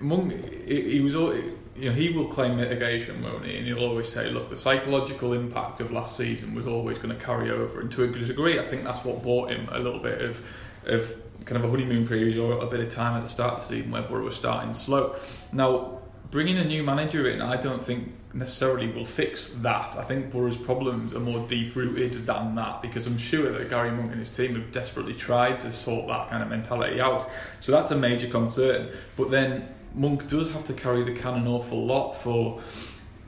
Monk, 0.01 0.65
he, 0.65 1.01
was, 1.01 1.13
you 1.13 1.56
know, 1.86 1.91
he 1.91 2.10
will 2.10 2.27
claim 2.27 2.58
mitigation, 2.58 3.22
won't 3.22 3.46
he? 3.46 3.58
And 3.58 3.65
he'll 3.65 3.79
always 3.84 4.10
say, 4.10 4.29
look, 4.29 4.50
the 4.50 4.58
psychological 4.58 5.34
impact 5.34 5.79
of 5.79 5.91
last 5.91 6.18
season 6.18 6.56
was 6.56 6.68
always 6.68 6.98
going 6.98 7.15
to 7.18 7.24
carry 7.24 7.51
over. 7.51 7.82
And 7.82 7.91
to 7.91 8.03
a 8.03 8.08
degree, 8.08 8.60
I 8.60 8.65
think 8.65 8.84
that's 8.84 9.03
what 9.03 9.24
bought 9.24 9.51
him 9.51 9.68
a 9.72 9.79
little 9.79 10.00
bit 10.00 10.22
of, 10.22 10.41
of 10.86 11.22
kind 11.46 11.58
of 11.58 11.65
a 11.65 11.70
honeymoon 11.70 12.08
period 12.08 12.38
or 12.38 12.63
a 12.63 12.68
bit 12.68 12.79
of 12.79 12.89
time 12.89 13.18
at 13.18 13.24
the 13.24 13.29
start 13.29 13.53
of 13.56 13.60
the 13.62 13.75
season 13.75 13.91
where 13.91 14.01
Borough 14.01 14.25
was 14.25 14.36
starting 14.36 14.74
slow. 14.74 15.15
Now, 15.51 16.00
bringing 16.32 16.58
a 16.58 16.65
new 16.65 16.84
manager 16.84 17.27
in, 17.27 17.41
I 17.41 17.58
don't 17.58 17.84
think 17.84 18.13
necessarily 18.34 18.88
will 18.91 19.06
fix 19.06 19.50
that. 19.58 19.96
I 19.98 20.03
think 20.03 20.32
Borough's 20.32 20.58
problems 20.58 21.15
are 21.15 21.20
more 21.20 21.48
deep 21.48 21.75
rooted 21.75 22.13
than 22.25 22.56
that 22.56 22.82
because 22.82 23.08
I'm 23.08 23.18
sure 23.18 23.51
that 23.51 23.70
Gary 23.70 23.91
Monk 23.91 24.12
and 24.12 24.20
his 24.20 24.36
team 24.36 24.56
have 24.56 24.72
desperately 24.72 25.15
tried 25.15 25.62
to 25.62 25.72
sort 25.72 26.08
that 26.08 26.29
kind 26.29 26.44
of 26.44 26.50
mentality 26.50 27.01
out. 27.01 27.29
So 27.62 27.72
that's 27.72 27.91
a 27.91 27.98
major 27.98 28.27
concern. 28.27 28.88
But 29.18 29.32
then 29.32 29.68
Monk 29.96 30.27
does 30.27 30.51
have 30.51 30.63
to 30.65 30.74
carry 30.74 31.03
the 31.03 31.19
can 31.19 31.36
an 31.36 31.48
awful 31.48 31.86
lot 31.86 32.13
for 32.13 32.62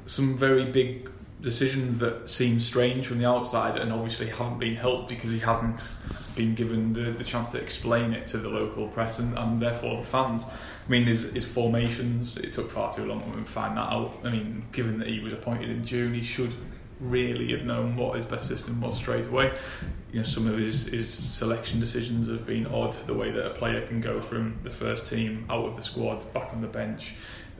some 0.05 0.37
very 0.37 0.65
big 0.65 1.09
decisions 1.41 1.97
that 1.99 2.29
seem 2.29 2.59
strange 2.59 3.07
from 3.07 3.17
the 3.17 3.27
outside 3.27 3.77
and 3.77 3.91
obviously 3.91 4.27
haven't 4.27 4.59
been 4.59 4.75
helped 4.75 5.09
because 5.09 5.31
he 5.31 5.39
hasn't 5.39 5.79
been 6.35 6.53
given 6.53 6.93
the, 6.93 7.11
the 7.11 7.23
chance 7.23 7.49
to 7.49 7.57
explain 7.57 8.13
it 8.13 8.27
to 8.27 8.37
the 8.37 8.47
local 8.47 8.87
press 8.87 9.19
and, 9.19 9.37
and 9.37 9.61
therefore 9.61 9.97
the 9.97 10.05
fans. 10.05 10.45
I 10.45 10.89
mean, 10.89 11.05
his, 11.05 11.31
his 11.31 11.45
formations, 11.45 12.37
it 12.37 12.53
took 12.53 12.69
far 12.69 12.93
too 12.93 13.05
long 13.05 13.21
to 13.31 13.43
find 13.43 13.75
that 13.77 13.91
out. 13.91 14.19
I 14.23 14.29
mean, 14.29 14.63
given 14.71 14.99
that 14.99 15.07
he 15.07 15.19
was 15.19 15.33
appointed 15.33 15.69
in 15.69 15.83
June, 15.83 16.13
he 16.13 16.23
should 16.23 16.53
really 17.01 17.51
have 17.51 17.65
known 17.65 17.95
what 17.95 18.15
his 18.15 18.25
best 18.25 18.47
system 18.47 18.79
was 18.79 18.95
straight 18.95 19.25
away. 19.25 19.51
You 20.11 20.19
know, 20.19 20.23
some 20.23 20.47
of 20.47 20.57
his, 20.57 20.87
his 20.87 21.11
selection 21.11 21.79
decisions 21.79 22.27
have 22.27 22.45
been 22.45 22.67
odd. 22.67 22.93
The 23.05 23.13
way 23.13 23.31
that 23.31 23.45
a 23.45 23.51
player 23.51 23.85
can 23.87 24.01
go 24.01 24.21
from 24.21 24.59
the 24.63 24.69
first 24.69 25.07
team 25.07 25.45
out 25.49 25.65
of 25.65 25.75
the 25.75 25.81
squad 25.81 26.33
back 26.33 26.53
on 26.53 26.61
the 26.61 26.67
bench 26.67 27.13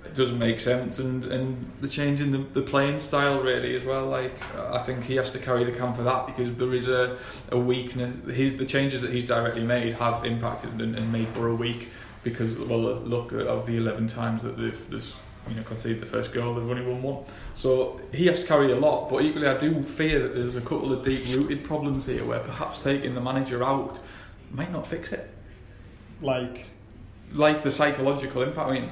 it 0.06 0.16
doesn't 0.16 0.40
make 0.40 0.60
sense, 0.60 1.00
and, 1.00 1.26
and 1.26 1.72
the 1.80 1.88
change 1.88 2.22
in 2.22 2.32
the, 2.32 2.40
the 2.40 2.62
playing 2.62 3.00
style 3.00 3.42
really 3.42 3.76
as 3.76 3.84
well. 3.84 4.08
Like 4.08 4.34
I 4.56 4.80
think 4.80 5.04
he 5.04 5.16
has 5.18 5.32
to 5.34 5.40
carry 5.40 5.64
the 5.64 5.72
camp 5.72 5.96
for 5.96 6.04
that 6.04 6.26
because 6.26 6.54
there 6.56 6.74
is 6.74 6.88
a, 6.88 7.18
a 7.50 7.58
weakness. 7.58 8.16
His, 8.36 8.58
the 8.58 8.66
changes 8.66 9.02
that 9.02 9.12
he's 9.12 9.28
directly 9.28 9.64
made 9.64 9.94
have 9.94 10.26
impacted 10.26 10.82
and, 10.82 10.96
and 10.96 11.12
made 11.12 11.34
Borough 11.34 11.56
weak 11.56 11.90
because 12.24 12.58
well 12.60 12.80
look 12.80 13.32
of 13.32 13.66
the 13.66 13.78
11 13.78 14.08
times 14.08 14.44
that 14.44 14.58
they've, 14.58 14.90
they've 14.90 15.16
you 15.50 15.56
know 15.56 15.64
conceded 15.64 16.02
the 16.02 16.06
first 16.06 16.34
goal 16.34 16.54
they've 16.54 16.70
only 16.70 16.86
won 16.86 17.02
one 17.02 17.24
so 17.56 18.00
he 18.14 18.28
has 18.28 18.42
to 18.42 18.48
carry 18.48 18.72
a 18.72 18.76
lot 18.76 19.10
but 19.10 19.24
equally 19.24 19.48
I 19.48 19.58
do 19.58 19.82
fear 19.84 20.20
that 20.24 20.36
there's 20.36 20.56
a 20.56 20.62
couple 20.62 20.94
of 20.94 21.04
deep 21.04 21.26
rooted 21.36 21.64
problems 21.64 22.06
here 22.06 22.24
where 22.24 22.40
perhaps 22.40 22.80
taking 22.80 23.16
the 23.16 23.22
manager 23.22 23.64
out 23.64 24.00
might 24.52 24.72
not 24.72 24.86
fix 24.86 25.12
it 25.12 25.30
like 26.22 26.66
like 27.34 27.64
the 27.64 27.72
psychological 27.72 28.44
impact 28.44 28.70
I 28.70 28.74
mean 28.74 28.90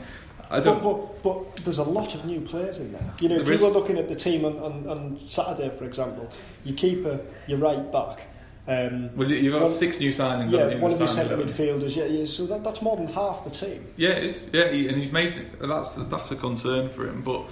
I 0.51 0.59
don't. 0.59 0.81
But, 0.81 1.21
but, 1.21 1.23
but, 1.23 1.55
there's 1.57 1.77
a 1.77 1.83
lot 1.83 2.15
of 2.15 2.25
new 2.25 2.41
players 2.41 2.79
in 2.79 2.91
there. 2.91 3.13
You 3.19 3.29
know, 3.29 3.35
if 3.35 3.47
you 3.47 3.57
were 3.57 3.69
looking 3.69 3.97
at 3.97 4.09
the 4.09 4.15
team 4.15 4.45
on, 4.45 4.57
on, 4.57 4.87
on 4.87 5.19
Saturday, 5.27 5.69
for 5.77 5.85
example, 5.85 6.27
your 6.65 6.75
keeper, 6.75 7.19
your 7.47 7.59
right 7.59 7.91
back. 7.91 8.21
Um, 8.69 9.09
well, 9.15 9.31
you've 9.31 9.51
got 9.51 9.63
one, 9.63 9.71
six 9.71 9.99
new 9.99 10.11
signings. 10.11 10.51
Yeah, 10.51 10.77
one 10.77 10.91
of 10.91 10.99
your 10.99 11.07
centre 11.07 11.35
midfielders. 11.35 11.95
Yeah, 11.95 12.05
yeah, 12.05 12.25
so 12.25 12.45
that, 12.45 12.63
that's 12.63 12.83
more 12.83 12.95
than 12.95 13.07
half 13.07 13.43
the 13.43 13.49
team. 13.49 13.83
Yeah, 13.97 14.11
it 14.11 14.25
is. 14.25 14.47
Yeah, 14.53 14.69
he, 14.71 14.87
and 14.87 14.95
he's 14.95 15.11
made 15.11 15.47
that's 15.59 15.95
that's 15.95 16.29
a 16.29 16.35
concern 16.35 16.89
for 16.89 17.07
him. 17.07 17.23
But 17.23 17.45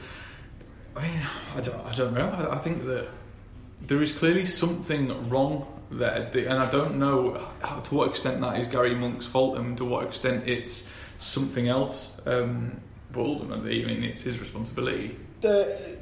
I 0.95 1.01
mean, 1.01 1.19
I 1.55 1.61
don't, 1.61 1.85
I 1.87 1.93
don't 1.93 2.13
know. 2.13 2.29
I, 2.29 2.55
I 2.55 2.57
think 2.59 2.85
that 2.85 3.07
there 3.81 3.99
is 4.03 4.11
clearly 4.11 4.45
something 4.45 5.27
wrong 5.27 5.65
there, 5.89 6.29
and 6.35 6.59
I 6.59 6.69
don't 6.69 6.99
know 6.99 7.43
how, 7.63 7.79
to 7.79 7.95
what 7.95 8.09
extent 8.09 8.39
that 8.41 8.59
is 8.59 8.67
Gary 8.67 8.93
Monk's 8.93 9.25
fault 9.25 9.57
and 9.57 9.75
to 9.79 9.85
what 9.85 10.05
extent 10.05 10.47
it's 10.47 10.87
something 11.17 11.67
else. 11.67 12.15
Um, 12.27 12.79
but 13.11 13.21
ultimately, 13.21 13.83
I 13.83 13.87
mean, 13.87 14.03
it's 14.03 14.21
his 14.21 14.39
responsibility. 14.39 15.17
The, 15.41 15.97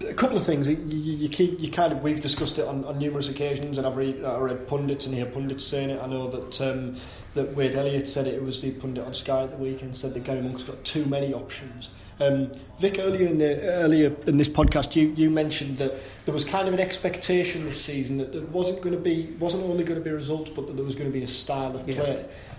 a 0.00 0.14
couple 0.14 0.36
of 0.36 0.44
things. 0.44 0.68
You, 0.68 0.76
you, 0.76 1.28
keep, 1.28 1.60
you 1.60 1.70
kind 1.70 1.92
of 1.92 2.02
we've 2.02 2.20
discussed 2.20 2.58
it 2.58 2.66
on, 2.66 2.84
on 2.84 2.98
numerous 2.98 3.28
occasions, 3.28 3.78
and 3.78 3.86
I've 3.86 3.96
read, 3.96 4.24
I 4.24 4.38
read 4.38 4.66
pundits 4.66 5.06
and 5.06 5.14
hear 5.14 5.26
pundits 5.26 5.64
saying 5.64 5.90
it. 5.90 6.00
I 6.02 6.06
know 6.06 6.28
that 6.28 6.60
um, 6.60 6.96
that 7.34 7.54
Wade 7.54 7.74
Elliott 7.74 8.08
said 8.08 8.26
it. 8.26 8.34
It 8.34 8.42
was 8.42 8.60
the 8.60 8.72
pundit 8.72 9.04
on 9.04 9.14
Sky 9.14 9.42
at 9.44 9.50
the 9.50 9.56
weekend 9.56 9.96
said 9.96 10.14
that 10.14 10.24
Gary 10.24 10.42
Monk's 10.42 10.62
got 10.62 10.82
too 10.84 11.04
many 11.06 11.32
options. 11.32 11.90
Um, 12.20 12.52
Vic, 12.78 12.98
earlier 12.98 13.26
in 13.26 13.38
the 13.38 13.60
earlier 13.62 14.14
in 14.26 14.36
this 14.36 14.48
podcast, 14.48 14.94
you, 14.94 15.08
you 15.16 15.30
mentioned 15.30 15.78
that 15.78 15.92
there 16.24 16.34
was 16.34 16.44
kind 16.44 16.68
of 16.68 16.74
an 16.74 16.80
expectation 16.80 17.64
this 17.64 17.84
season 17.84 18.18
that 18.18 18.32
there 18.32 18.42
wasn't 18.42 18.80
going 18.82 18.94
to 18.94 19.00
be 19.00 19.34
wasn't 19.38 19.64
only 19.64 19.84
going 19.84 19.98
to 19.98 20.04
be 20.04 20.10
results, 20.10 20.50
but 20.50 20.66
that 20.66 20.76
there 20.76 20.84
was 20.84 20.94
going 20.94 21.10
to 21.10 21.16
be 21.16 21.24
a 21.24 21.28
style 21.28 21.74
of 21.74 21.84
play. 21.84 21.94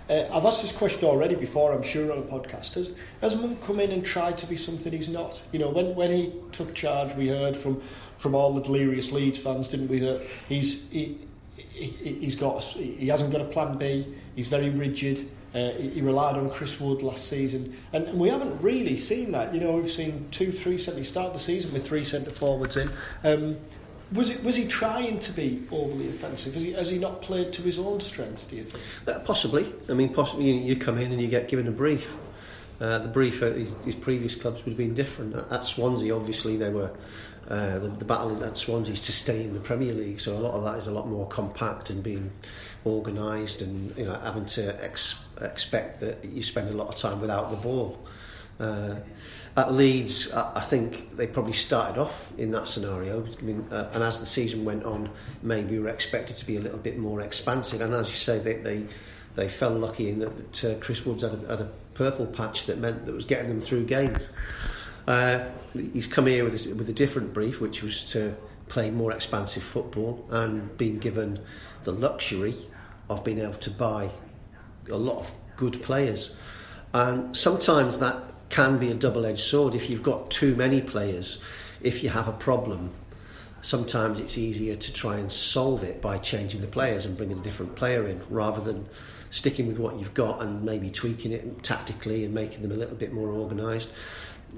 Yeah. 0.08 0.14
Uh, 0.14 0.28
I've 0.32 0.44
asked 0.44 0.62
this 0.62 0.72
question 0.72 1.08
already 1.08 1.34
before, 1.34 1.72
I'm 1.72 1.82
sure, 1.82 2.12
on 2.12 2.18
a 2.18 2.22
podcast. 2.22 2.74
Has, 2.74 2.92
has 3.20 3.34
Monk 3.34 3.60
come 3.62 3.80
in 3.80 3.90
and 3.90 4.04
tried 4.04 4.38
to 4.38 4.46
be 4.46 4.56
something 4.56 4.92
he's 4.92 5.08
not? 5.08 5.42
You 5.50 5.58
know, 5.58 5.70
when, 5.70 5.96
when 5.96 6.12
he 6.12 6.32
took 6.52 6.74
charge, 6.74 7.12
we 7.16 7.26
heard 7.26 7.56
from, 7.56 7.82
from 8.16 8.34
all 8.34 8.54
the 8.54 8.62
delirious 8.62 9.10
Leeds 9.10 9.38
fans, 9.38 9.66
didn't 9.66 9.88
we, 9.88 9.98
that 9.98 10.22
he's, 10.48 10.88
he, 10.90 11.18
he, 11.56 11.86
he's 11.86 12.36
got, 12.36 12.62
he 12.62 13.08
hasn't 13.08 13.32
got 13.32 13.40
a 13.40 13.46
plan 13.46 13.78
B, 13.78 14.14
he's 14.36 14.46
very 14.46 14.70
rigid. 14.70 15.28
Uh, 15.56 15.70
he 15.72 16.02
relied 16.02 16.36
on 16.36 16.50
Chris 16.50 16.78
Wood 16.78 17.00
last 17.00 17.28
season, 17.28 17.74
and, 17.94 18.04
and, 18.04 18.20
we 18.20 18.28
haven't 18.28 18.60
really 18.60 18.98
seen 18.98 19.32
that. 19.32 19.54
You 19.54 19.60
know, 19.60 19.72
we've 19.76 19.90
seen 19.90 20.28
two, 20.30 20.52
three. 20.52 20.76
centre. 20.76 20.98
He 20.98 21.04
started 21.04 21.34
the 21.34 21.38
season 21.38 21.72
with 21.72 21.86
three 21.86 22.04
centre 22.04 22.28
forwards 22.28 22.76
in. 22.76 22.90
Um, 23.24 23.56
was 24.12 24.28
it 24.28 24.44
was 24.44 24.54
he 24.54 24.66
trying 24.66 25.18
to 25.20 25.32
be 25.32 25.62
overly 25.72 26.08
offensive? 26.08 26.52
Has 26.52 26.62
he, 26.62 26.72
has 26.72 26.90
he 26.90 26.98
not 26.98 27.22
played 27.22 27.54
to 27.54 27.62
his 27.62 27.78
own 27.78 28.00
strengths? 28.00 28.44
Do 28.44 28.56
you 28.56 28.64
think? 28.64 29.08
Uh, 29.08 29.20
possibly. 29.20 29.66
I 29.88 29.94
mean, 29.94 30.12
possibly. 30.12 30.50
You, 30.50 30.76
come 30.76 30.98
in 30.98 31.10
and 31.10 31.22
you 31.22 31.28
get 31.28 31.48
given 31.48 31.66
a 31.68 31.72
brief. 31.72 32.14
Uh, 32.78 32.98
the 32.98 33.08
brief 33.08 33.42
at 33.42 33.56
his, 33.56 33.72
his, 33.86 33.94
previous 33.94 34.34
clubs 34.34 34.62
would 34.66 34.72
have 34.72 34.78
been 34.78 34.92
different. 34.92 35.34
At, 35.34 35.50
at 35.50 35.64
Swansea, 35.64 36.14
obviously, 36.14 36.58
they 36.58 36.68
were 36.68 36.90
uh, 37.48 37.78
the, 37.78 37.88
the 37.88 38.04
battle 38.04 38.44
at 38.44 38.58
Swansea 38.58 38.92
is 38.92 39.00
to 39.00 39.12
stay 39.12 39.42
in 39.44 39.54
the 39.54 39.60
Premier 39.60 39.94
League. 39.94 40.20
So 40.20 40.36
a 40.36 40.40
lot 40.40 40.52
of 40.52 40.64
that 40.64 40.76
is 40.78 40.86
a 40.86 40.92
lot 40.92 41.08
more 41.08 41.26
compact 41.28 41.88
and 41.88 42.02
being 42.02 42.30
organised, 42.84 43.62
and 43.62 43.96
you 43.96 44.04
know 44.04 44.18
having 44.20 44.46
to 44.46 44.84
ex- 44.84 45.24
expect 45.40 46.00
that 46.00 46.24
you 46.24 46.42
spend 46.42 46.68
a 46.68 46.72
lot 46.72 46.88
of 46.88 46.96
time 46.96 47.20
without 47.20 47.50
the 47.50 47.56
ball. 47.56 47.98
Uh, 48.58 48.96
at 49.56 49.72
Leeds, 49.72 50.30
I 50.32 50.60
think 50.60 51.16
they 51.16 51.26
probably 51.26 51.54
started 51.54 51.98
off 51.98 52.30
in 52.38 52.50
that 52.50 52.68
scenario. 52.68 53.24
I 53.24 53.42
mean, 53.42 53.66
uh, 53.70 53.90
and 53.94 54.02
as 54.02 54.20
the 54.20 54.26
season 54.26 54.66
went 54.66 54.84
on, 54.84 55.10
maybe 55.42 55.76
we 55.76 55.82
were 55.82 55.88
expected 55.88 56.36
to 56.36 56.46
be 56.46 56.56
a 56.56 56.60
little 56.60 56.78
bit 56.78 56.98
more 56.98 57.22
expansive. 57.22 57.80
And 57.80 57.94
as 57.94 58.10
you 58.10 58.16
say, 58.16 58.38
they 58.38 58.54
they, 58.54 58.86
they 59.34 59.48
fell 59.48 59.70
lucky 59.70 60.10
in 60.10 60.18
that, 60.18 60.52
that 60.52 60.64
uh, 60.64 60.80
Chris 60.80 61.06
Woods 61.06 61.22
had 61.22 61.32
a, 61.32 61.48
had 61.48 61.60
a 61.62 61.70
purple 61.94 62.26
patch 62.26 62.66
that 62.66 62.78
meant 62.78 63.06
that 63.06 63.14
was 63.14 63.24
getting 63.24 63.48
them 63.48 63.62
through 63.62 63.84
games. 63.84 64.20
Uh, 65.06 65.46
he's 65.72 66.06
come 66.06 66.26
here 66.26 66.44
with 66.44 66.54
a, 66.54 66.74
with 66.74 66.88
a 66.90 66.92
different 66.92 67.32
brief, 67.32 67.60
which 67.60 67.82
was 67.82 68.04
to 68.12 68.36
play 68.68 68.90
more 68.90 69.12
expansive 69.12 69.62
football 69.62 70.26
and 70.30 70.76
being 70.76 70.98
given 70.98 71.40
the 71.84 71.92
luxury 71.92 72.54
of 73.08 73.24
being 73.24 73.38
able 73.38 73.54
to 73.54 73.70
buy 73.70 74.10
a 74.90 74.96
lot 74.96 75.18
of 75.18 75.32
good 75.56 75.82
players. 75.82 76.34
And 76.92 77.36
sometimes 77.36 77.98
that 77.98 78.22
can 78.48 78.78
be 78.78 78.90
a 78.90 78.94
double 78.94 79.26
edged 79.26 79.40
sword. 79.40 79.74
If 79.74 79.90
you've 79.90 80.02
got 80.02 80.30
too 80.30 80.54
many 80.56 80.80
players, 80.80 81.38
if 81.82 82.02
you 82.02 82.08
have 82.10 82.28
a 82.28 82.32
problem, 82.32 82.90
sometimes 83.62 84.20
it's 84.20 84.38
easier 84.38 84.76
to 84.76 84.92
try 84.92 85.16
and 85.16 85.30
solve 85.30 85.82
it 85.82 86.00
by 86.00 86.18
changing 86.18 86.60
the 86.60 86.66
players 86.66 87.04
and 87.04 87.16
bringing 87.16 87.38
a 87.38 87.42
different 87.42 87.74
player 87.74 88.06
in 88.06 88.20
rather 88.30 88.60
than 88.60 88.86
sticking 89.30 89.66
with 89.66 89.78
what 89.78 89.98
you've 89.98 90.14
got 90.14 90.40
and 90.40 90.62
maybe 90.62 90.88
tweaking 90.88 91.32
it 91.32 91.62
tactically 91.62 92.24
and 92.24 92.32
making 92.32 92.62
them 92.62 92.70
a 92.70 92.76
little 92.76 92.94
bit 92.94 93.12
more 93.12 93.28
organised. 93.28 93.90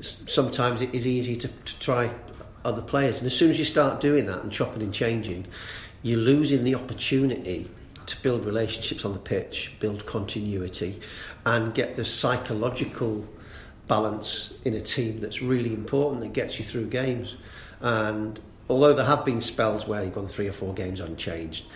Sometimes 0.01 0.83
it 0.83 0.95
is 0.95 1.07
easy 1.07 1.37
to, 1.37 1.49
to 1.49 1.79
try 1.79 2.11
other 2.65 2.83
players, 2.83 3.19
and 3.19 3.27
as 3.27 3.35
soon 3.35 3.51
as 3.51 3.59
you 3.59 3.65
start 3.65 4.01
doing 4.01 4.27
that 4.27 4.43
and 4.43 4.53
chopping 4.53 4.83
and 4.83 4.93
changing, 4.93 5.47
you're 6.03 6.19
losing 6.19 6.65
the 6.65 6.75
opportunity 6.75 7.71
to 8.09 8.23
build 8.23 8.45
relationships 8.45 9.05
on 9.05 9.13
the 9.13 9.19
pitch, 9.19 9.73
build 9.81 10.07
continuity, 10.07 11.01
and 11.47 11.75
get 11.75 11.97
the 11.97 12.05
psychological 12.05 13.27
balance 13.87 14.55
in 14.65 14.75
a 14.75 14.81
team 14.81 15.21
that's 15.21 15.43
really 15.43 15.73
important 15.73 16.21
that 16.21 16.33
gets 16.33 16.59
you 16.59 16.65
through 16.65 16.87
games. 16.87 17.37
And 17.81 18.39
although 18.69 18.95
there 18.95 19.07
have 19.07 19.25
been 19.25 19.41
spells 19.41 19.87
where 19.87 20.03
you've 20.03 20.15
gone 20.15 20.29
three 20.29 20.49
or 20.49 20.53
four 20.53 20.75
games 20.75 21.01
unchanged, 21.01 21.67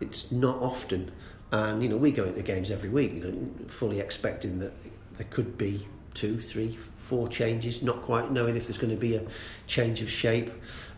it's 0.00 0.32
not 0.32 0.56
often. 0.56 1.10
And 1.50 1.82
you 1.82 1.88
know, 1.88 1.96
we 1.96 2.10
go 2.10 2.24
into 2.24 2.42
games 2.42 2.70
every 2.70 2.88
week, 2.88 3.14
you 3.14 3.20
know, 3.20 3.68
fully 3.68 4.00
expecting 4.00 4.58
that 4.60 4.72
there 5.16 5.26
could 5.30 5.58
be 5.58 5.86
two, 6.14 6.40
three, 6.40 6.76
four 6.96 7.28
changes, 7.28 7.82
not 7.82 8.02
quite 8.02 8.30
knowing 8.30 8.56
if 8.56 8.66
there's 8.66 8.78
going 8.78 8.94
to 8.94 9.00
be 9.00 9.16
a 9.16 9.22
change 9.66 10.02
of 10.02 10.10
shape. 10.10 10.50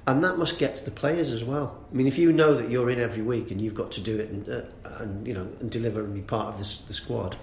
And 0.07 0.23
that 0.23 0.37
must 0.37 0.59
get 0.59 0.77
to 0.77 0.85
the 0.85 0.91
players 0.91 1.33
as 1.33 1.45
well. 1.45 1.83
I 1.91 1.95
mean, 1.95 2.07
if 2.07 2.19
you 2.19 2.31
know 2.31 2.55
that 2.55 2.71
you're 2.71 2.91
in 2.91 3.01
every 3.01 3.23
week 3.23 3.51
and 3.51 3.61
you've 3.61 3.75
got 3.75 3.93
to 3.93 4.03
do 4.03 4.19
it 4.19 4.29
and, 4.29 4.49
uh, 4.49 4.63
and 4.99 5.27
you 5.27 5.33
know 5.33 5.49
and 5.61 5.71
deliver 5.71 6.05
and 6.05 6.15
be 6.15 6.21
part 6.21 6.49
of 6.49 6.59
this, 6.59 6.79
the 6.81 6.93
squad, 6.93 7.37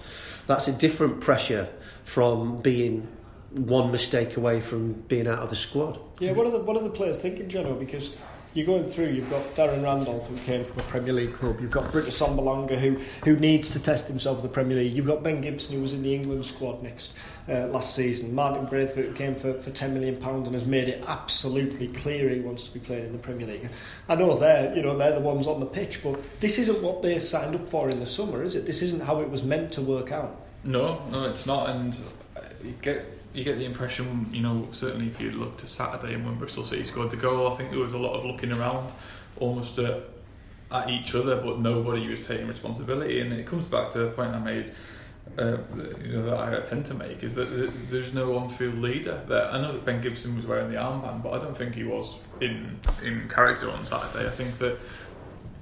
that's 0.45 0.67
a 0.67 0.73
different 0.73 1.21
pressure 1.21 1.67
from 2.03 2.57
being 2.61 3.07
one 3.51 3.91
mistake 3.91 4.37
away 4.37 4.61
from 4.61 4.93
being 4.93 5.27
out 5.27 5.39
of 5.39 5.49
the 5.49 5.55
squad. 5.55 5.99
Yeah, 6.19 6.33
what 6.33 6.45
are 6.45 6.51
the 6.51 6.59
what 6.59 6.77
are 6.77 6.83
the 6.83 6.89
players 6.91 7.19
thinking, 7.19 7.49
Jono? 7.49 7.79
Because 7.79 8.15
you're 8.53 8.65
going 8.65 8.89
through. 8.89 9.07
You've 9.07 9.29
got 9.29 9.43
Darren 9.55 9.83
Randolph 9.83 10.27
who 10.27 10.37
came 10.39 10.65
from 10.65 10.79
a 10.79 10.83
Premier 10.83 11.13
League 11.13 11.33
club. 11.33 11.61
You've 11.61 11.71
got 11.71 11.91
Britt 11.91 12.05
Assombalonga 12.05 12.77
who 12.77 12.99
who 13.23 13.39
needs 13.39 13.71
to 13.71 13.79
test 13.79 14.07
himself 14.07 14.37
in 14.37 14.43
the 14.43 14.49
Premier 14.49 14.77
League. 14.77 14.95
You've 14.95 15.07
got 15.07 15.23
Ben 15.23 15.41
Gibson 15.41 15.75
who 15.75 15.81
was 15.81 15.93
in 15.93 16.03
the 16.03 16.13
England 16.13 16.45
squad 16.45 16.83
next 16.83 17.13
uh, 17.47 17.67
last 17.67 17.95
season. 17.95 18.35
Martin 18.35 18.65
Braithwaite 18.65 19.05
who 19.07 19.13
came 19.13 19.35
for, 19.35 19.53
for 19.61 19.71
ten 19.71 19.93
million 19.93 20.17
pound 20.17 20.45
and 20.45 20.55
has 20.55 20.65
made 20.65 20.89
it 20.89 21.03
absolutely 21.07 21.87
clear 21.89 22.29
he 22.29 22.41
wants 22.41 22.65
to 22.65 22.73
be 22.73 22.79
playing 22.79 23.05
in 23.05 23.13
the 23.13 23.19
Premier 23.19 23.47
League. 23.47 23.69
I 24.09 24.15
know 24.15 24.35
they're 24.35 24.75
you 24.75 24.81
know 24.81 24.97
they're 24.97 25.15
the 25.15 25.21
ones 25.21 25.47
on 25.47 25.59
the 25.59 25.65
pitch, 25.65 26.03
but 26.03 26.19
this 26.39 26.59
isn't 26.59 26.81
what 26.81 27.01
they 27.01 27.19
signed 27.19 27.55
up 27.55 27.69
for 27.69 27.89
in 27.89 27.99
the 27.99 28.05
summer, 28.05 28.43
is 28.43 28.55
it? 28.55 28.65
This 28.65 28.81
isn't 28.81 29.01
how 29.01 29.21
it 29.21 29.29
was 29.29 29.43
meant 29.43 29.71
to 29.73 29.81
work 29.81 30.11
out. 30.11 30.41
No, 30.63 31.01
no, 31.09 31.23
it's 31.23 31.47
not, 31.47 31.69
and 31.69 31.97
you 32.63 32.73
get 32.81 33.03
you 33.33 33.43
get 33.43 33.57
the 33.57 33.65
impression, 33.65 34.27
you 34.31 34.41
know, 34.41 34.67
certainly 34.71 35.07
if 35.07 35.19
you 35.19 35.31
look 35.31 35.57
to 35.57 35.67
Saturday 35.67 36.13
and 36.13 36.25
when 36.25 36.35
Bristol 36.35 36.65
City 36.65 36.83
scored 36.83 37.11
the 37.11 37.17
goal, 37.17 37.51
I 37.51 37.55
think 37.55 37.71
there 37.71 37.79
was 37.79 37.93
a 37.93 37.97
lot 37.97 38.13
of 38.13 38.25
looking 38.25 38.51
around, 38.51 38.91
almost 39.39 39.79
at, 39.79 40.03
at 40.71 40.89
each 40.89 41.15
other, 41.15 41.37
but 41.37 41.59
nobody 41.59 42.07
was 42.09 42.25
taking 42.25 42.47
responsibility. 42.47 43.21
And 43.21 43.31
it 43.31 43.47
comes 43.47 43.67
back 43.67 43.91
to 43.91 43.99
the 43.99 44.07
point 44.09 44.35
I 44.35 44.39
made, 44.39 44.73
uh, 45.37 45.57
you 46.03 46.13
know, 46.13 46.25
that 46.25 46.53
I 46.53 46.59
tend 46.61 46.85
to 46.87 46.93
make, 46.93 47.23
is 47.23 47.35
that 47.35 47.45
there's 47.89 48.13
no 48.13 48.35
on-field 48.35 48.79
leader. 48.79 49.23
That 49.27 49.53
I 49.53 49.61
know 49.61 49.71
that 49.71 49.85
Ben 49.85 50.01
Gibson 50.01 50.35
was 50.35 50.45
wearing 50.45 50.69
the 50.69 50.77
armband, 50.77 51.23
but 51.23 51.33
I 51.33 51.37
don't 51.37 51.55
think 51.55 51.75
he 51.75 51.85
was 51.85 52.15
in 52.41 52.79
in 53.01 53.29
character 53.29 53.69
on 53.69 53.85
Saturday. 53.85 54.27
I 54.27 54.29
think 54.29 54.57
that 54.57 54.77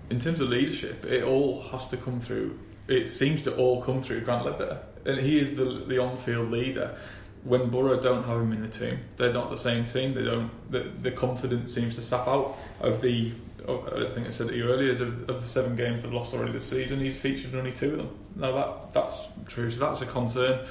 in 0.09 0.19
terms 0.19 0.41
of 0.41 0.49
leadership, 0.49 1.05
it 1.05 1.23
all 1.23 1.61
has 1.69 1.87
to 1.89 1.97
come 1.97 2.19
through. 2.19 2.57
It 2.87 3.07
seems 3.07 3.43
to 3.43 3.55
all 3.55 3.83
come 3.83 4.01
through 4.01 4.21
Grant 4.21 4.47
Leadbitter, 4.47 4.79
and 5.05 5.19
he 5.19 5.39
is 5.39 5.55
the 5.55 5.83
the 5.87 5.99
on-field 5.99 6.49
leader 6.49 6.97
when 7.43 7.69
Borough 7.69 7.99
don't 7.99 8.23
have 8.23 8.41
him 8.41 8.51
in 8.51 8.61
the 8.61 8.67
team, 8.67 8.99
they're 9.17 9.33
not 9.33 9.49
the 9.49 9.57
same 9.57 9.85
team. 9.85 10.13
They 10.13 10.23
don't. 10.23 10.51
The, 10.71 10.91
the 11.01 11.11
confidence 11.11 11.73
seems 11.73 11.95
to 11.95 12.01
sap 12.01 12.27
out 12.27 12.57
of 12.81 13.01
the. 13.01 13.31
I 13.67 14.09
think 14.13 14.27
I 14.27 14.31
said 14.31 14.47
to 14.47 14.55
you 14.55 14.69
earlier. 14.69 14.91
Of, 14.91 15.29
of 15.29 15.41
the 15.41 15.47
seven 15.47 15.75
games 15.75 16.01
they've 16.01 16.13
lost 16.13 16.33
already 16.33 16.51
this 16.51 16.65
season, 16.65 16.99
he's 16.99 17.17
featured 17.17 17.53
in 17.53 17.59
only 17.59 17.71
two 17.71 17.91
of 17.91 17.97
them. 17.97 18.17
Now 18.35 18.51
that 18.51 18.93
that's 18.93 19.27
true. 19.47 19.69
So 19.71 19.79
that's 19.79 20.01
a 20.01 20.05
concern. 20.05 20.65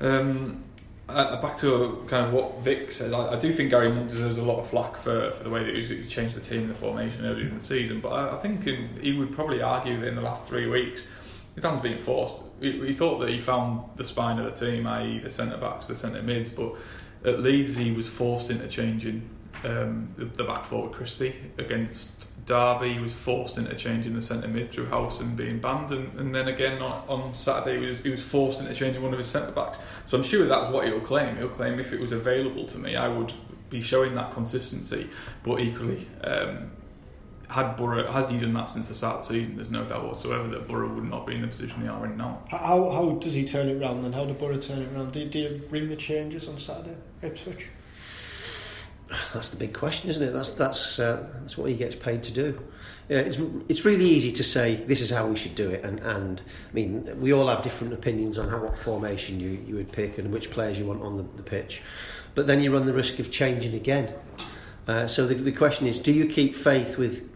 Um, 0.00 0.62
uh, 1.08 1.40
back 1.40 1.58
to 1.58 2.04
kind 2.08 2.26
of 2.26 2.32
what 2.32 2.58
Vic 2.60 2.90
said, 2.90 3.12
I, 3.12 3.32
I, 3.32 3.38
do 3.38 3.52
think 3.52 3.70
Gary 3.70 3.92
Monk 3.92 4.08
deserves 4.08 4.38
a 4.38 4.42
lot 4.42 4.60
of 4.60 4.70
flack 4.70 4.96
for, 4.96 5.32
for 5.32 5.44
the 5.44 5.50
way 5.50 5.64
that 5.64 5.74
he 5.74 6.06
changed 6.06 6.36
the 6.36 6.40
team 6.40 6.62
and 6.62 6.70
the 6.70 6.74
formation 6.74 7.26
earlier 7.26 7.46
in 7.46 7.58
the 7.58 7.64
season. 7.64 8.00
But 8.00 8.10
I, 8.10 8.36
I 8.36 8.38
think 8.38 8.66
in, 8.66 8.88
he 9.00 9.12
would 9.12 9.32
probably 9.32 9.60
argue 9.62 10.00
that 10.00 10.06
in 10.06 10.14
the 10.14 10.22
last 10.22 10.48
three 10.48 10.66
weeks, 10.68 11.06
his 11.54 11.64
hands 11.64 11.80
being 11.80 12.00
forced. 12.00 12.40
He, 12.60 12.92
thought 12.92 13.18
that 13.18 13.28
he 13.28 13.38
found 13.38 13.82
the 13.96 14.04
spine 14.04 14.38
of 14.38 14.58
the 14.58 14.66
team, 14.66 14.86
i.e., 14.86 15.18
the 15.18 15.30
centre 15.30 15.56
backs, 15.56 15.86
the 15.86 15.96
centre 15.96 16.22
mids. 16.22 16.50
But 16.50 16.74
at 17.24 17.40
Leeds, 17.40 17.74
he 17.74 17.92
was 17.92 18.08
forced 18.08 18.50
into 18.50 18.68
changing 18.68 19.28
um, 19.64 20.08
the, 20.16 20.24
the 20.24 20.44
back 20.44 20.64
four 20.64 20.88
with 20.88 20.92
Christie 20.92 21.34
against 21.58 22.26
Derby, 22.46 22.94
he 22.94 22.98
was 22.98 23.12
forced 23.12 23.56
into 23.56 23.74
changing 23.76 24.14
the 24.14 24.22
centre 24.22 24.48
mid 24.48 24.70
through 24.70 24.86
Howson 24.86 25.36
being 25.36 25.60
banned, 25.60 25.92
and, 25.92 26.18
and 26.18 26.34
then 26.34 26.48
again 26.48 26.82
on, 26.82 27.04
on 27.08 27.34
Saturday 27.34 27.80
he 27.80 27.86
was, 27.86 28.02
he 28.02 28.10
was 28.10 28.22
forced 28.22 28.60
into 28.60 28.74
changing 28.74 29.02
one 29.02 29.12
of 29.12 29.18
his 29.18 29.28
centre 29.28 29.52
backs. 29.52 29.78
So 30.08 30.16
I'm 30.16 30.24
sure 30.24 30.46
that's 30.46 30.72
what 30.72 30.86
he'll 30.86 31.00
claim. 31.00 31.36
He'll 31.36 31.48
claim 31.48 31.78
if 31.78 31.92
it 31.92 32.00
was 32.00 32.12
available 32.12 32.66
to 32.66 32.78
me, 32.78 32.96
I 32.96 33.06
would 33.08 33.32
be 33.70 33.80
showing 33.80 34.14
that 34.16 34.34
consistency. 34.34 35.08
But 35.44 35.60
equally, 35.60 36.06
um, 36.24 36.72
had 37.52 37.76
Borough 37.76 38.10
has 38.10 38.30
he 38.30 38.38
done 38.38 38.54
that 38.54 38.70
since 38.70 38.88
the 38.88 38.94
start 38.94 39.20
of 39.20 39.28
the 39.28 39.34
season, 39.34 39.56
there's 39.56 39.70
no 39.70 39.84
doubt 39.84 40.04
whatsoever 40.04 40.48
that 40.48 40.66
Borough 40.66 40.88
would 40.88 41.04
not 41.04 41.26
be 41.26 41.34
in 41.34 41.42
the 41.42 41.48
position 41.48 41.82
they 41.82 41.88
are 41.88 42.06
in 42.06 42.16
now. 42.16 42.42
How 42.48 42.90
how 42.90 43.10
does 43.20 43.34
he 43.34 43.44
turn 43.44 43.68
it 43.68 43.80
around? 43.80 44.02
Then 44.02 44.12
how 44.14 44.24
did 44.24 44.38
Borough 44.38 44.56
turn 44.56 44.80
it 44.80 44.92
around? 44.94 45.12
Do, 45.12 45.28
do 45.28 45.38
you 45.38 45.62
bring 45.68 45.90
the 45.90 45.96
changes 45.96 46.48
on 46.48 46.58
Saturday, 46.58 46.96
Ipswich? 47.20 47.68
That's 49.34 49.50
the 49.50 49.58
big 49.58 49.74
question, 49.74 50.08
isn't 50.08 50.22
it? 50.22 50.32
That's 50.32 50.52
that's 50.52 50.98
uh, 50.98 51.28
that's 51.40 51.58
what 51.58 51.68
he 51.68 51.76
gets 51.76 51.94
paid 51.94 52.22
to 52.22 52.32
do. 52.32 52.58
Yeah, 53.10 53.18
it's 53.18 53.38
it's 53.68 53.84
really 53.84 54.06
easy 54.06 54.32
to 54.32 54.42
say 54.42 54.76
this 54.76 55.02
is 55.02 55.10
how 55.10 55.26
we 55.26 55.36
should 55.36 55.54
do 55.54 55.68
it, 55.68 55.84
and 55.84 55.98
and 56.00 56.40
I 56.70 56.72
mean 56.72 57.20
we 57.20 57.34
all 57.34 57.48
have 57.48 57.60
different 57.60 57.92
opinions 57.92 58.38
on 58.38 58.48
how 58.48 58.58
what 58.60 58.78
formation 58.78 59.38
you, 59.38 59.62
you 59.66 59.74
would 59.74 59.92
pick 59.92 60.16
and 60.16 60.32
which 60.32 60.50
players 60.50 60.78
you 60.78 60.86
want 60.86 61.02
on 61.02 61.18
the, 61.18 61.24
the 61.36 61.42
pitch, 61.42 61.82
but 62.34 62.46
then 62.46 62.62
you 62.62 62.72
run 62.72 62.86
the 62.86 62.94
risk 62.94 63.18
of 63.18 63.30
changing 63.30 63.74
again. 63.74 64.14
Uh, 64.88 65.06
so 65.06 65.26
the, 65.26 65.34
the 65.34 65.52
question 65.52 65.86
is, 65.86 65.98
do 65.98 66.12
you 66.12 66.26
keep 66.26 66.56
faith 66.56 66.98
with 66.98 67.31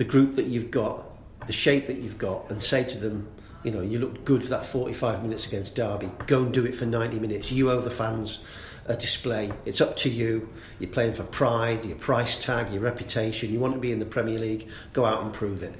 the 0.00 0.04
group 0.06 0.34
that 0.36 0.46
you've 0.46 0.70
got, 0.70 1.04
the 1.46 1.52
shape 1.52 1.86
that 1.86 1.98
you've 1.98 2.16
got, 2.16 2.50
and 2.50 2.62
say 2.62 2.82
to 2.82 2.96
them, 2.96 3.28
you 3.62 3.70
know, 3.70 3.82
you 3.82 3.98
looked 3.98 4.24
good 4.24 4.42
for 4.42 4.48
that 4.48 4.64
45 4.64 5.22
minutes 5.22 5.46
against 5.46 5.76
Derby. 5.76 6.10
Go 6.26 6.42
and 6.42 6.54
do 6.54 6.64
it 6.64 6.74
for 6.74 6.86
90 6.86 7.18
minutes. 7.18 7.52
You 7.52 7.70
owe 7.70 7.82
the 7.82 7.90
fans 7.90 8.40
a 8.86 8.96
display. 8.96 9.52
It's 9.66 9.82
up 9.82 9.96
to 9.96 10.08
you. 10.08 10.48
You're 10.78 10.88
playing 10.88 11.12
for 11.12 11.24
pride, 11.24 11.84
your 11.84 11.98
price 11.98 12.42
tag, 12.42 12.72
your 12.72 12.80
reputation. 12.80 13.52
You 13.52 13.60
want 13.60 13.74
to 13.74 13.78
be 13.78 13.92
in 13.92 13.98
the 13.98 14.06
Premier 14.06 14.38
League, 14.38 14.68
go 14.94 15.04
out 15.04 15.22
and 15.22 15.34
prove 15.34 15.62
it. 15.62 15.74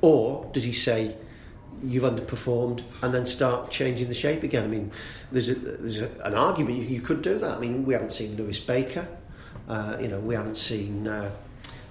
Or 0.00 0.48
does 0.52 0.62
he 0.62 0.72
say, 0.72 1.16
you've 1.82 2.04
underperformed 2.04 2.84
and 3.02 3.12
then 3.12 3.26
start 3.26 3.72
changing 3.72 4.06
the 4.06 4.14
shape 4.14 4.44
again? 4.44 4.62
I 4.62 4.68
mean, 4.68 4.92
there's, 5.32 5.48
a, 5.48 5.56
there's 5.56 6.02
a, 6.02 6.08
an 6.22 6.34
argument 6.34 6.76
you, 6.76 6.84
you, 6.84 7.00
could 7.00 7.20
do 7.20 7.36
that. 7.40 7.56
I 7.56 7.58
mean, 7.58 7.84
we 7.84 7.94
haven't 7.94 8.12
seen 8.12 8.36
Lewis 8.36 8.60
Baker. 8.60 9.08
Uh, 9.68 9.96
you 10.00 10.06
know, 10.06 10.20
we 10.20 10.36
haven't 10.36 10.56
seen 10.56 11.08
uh, 11.08 11.32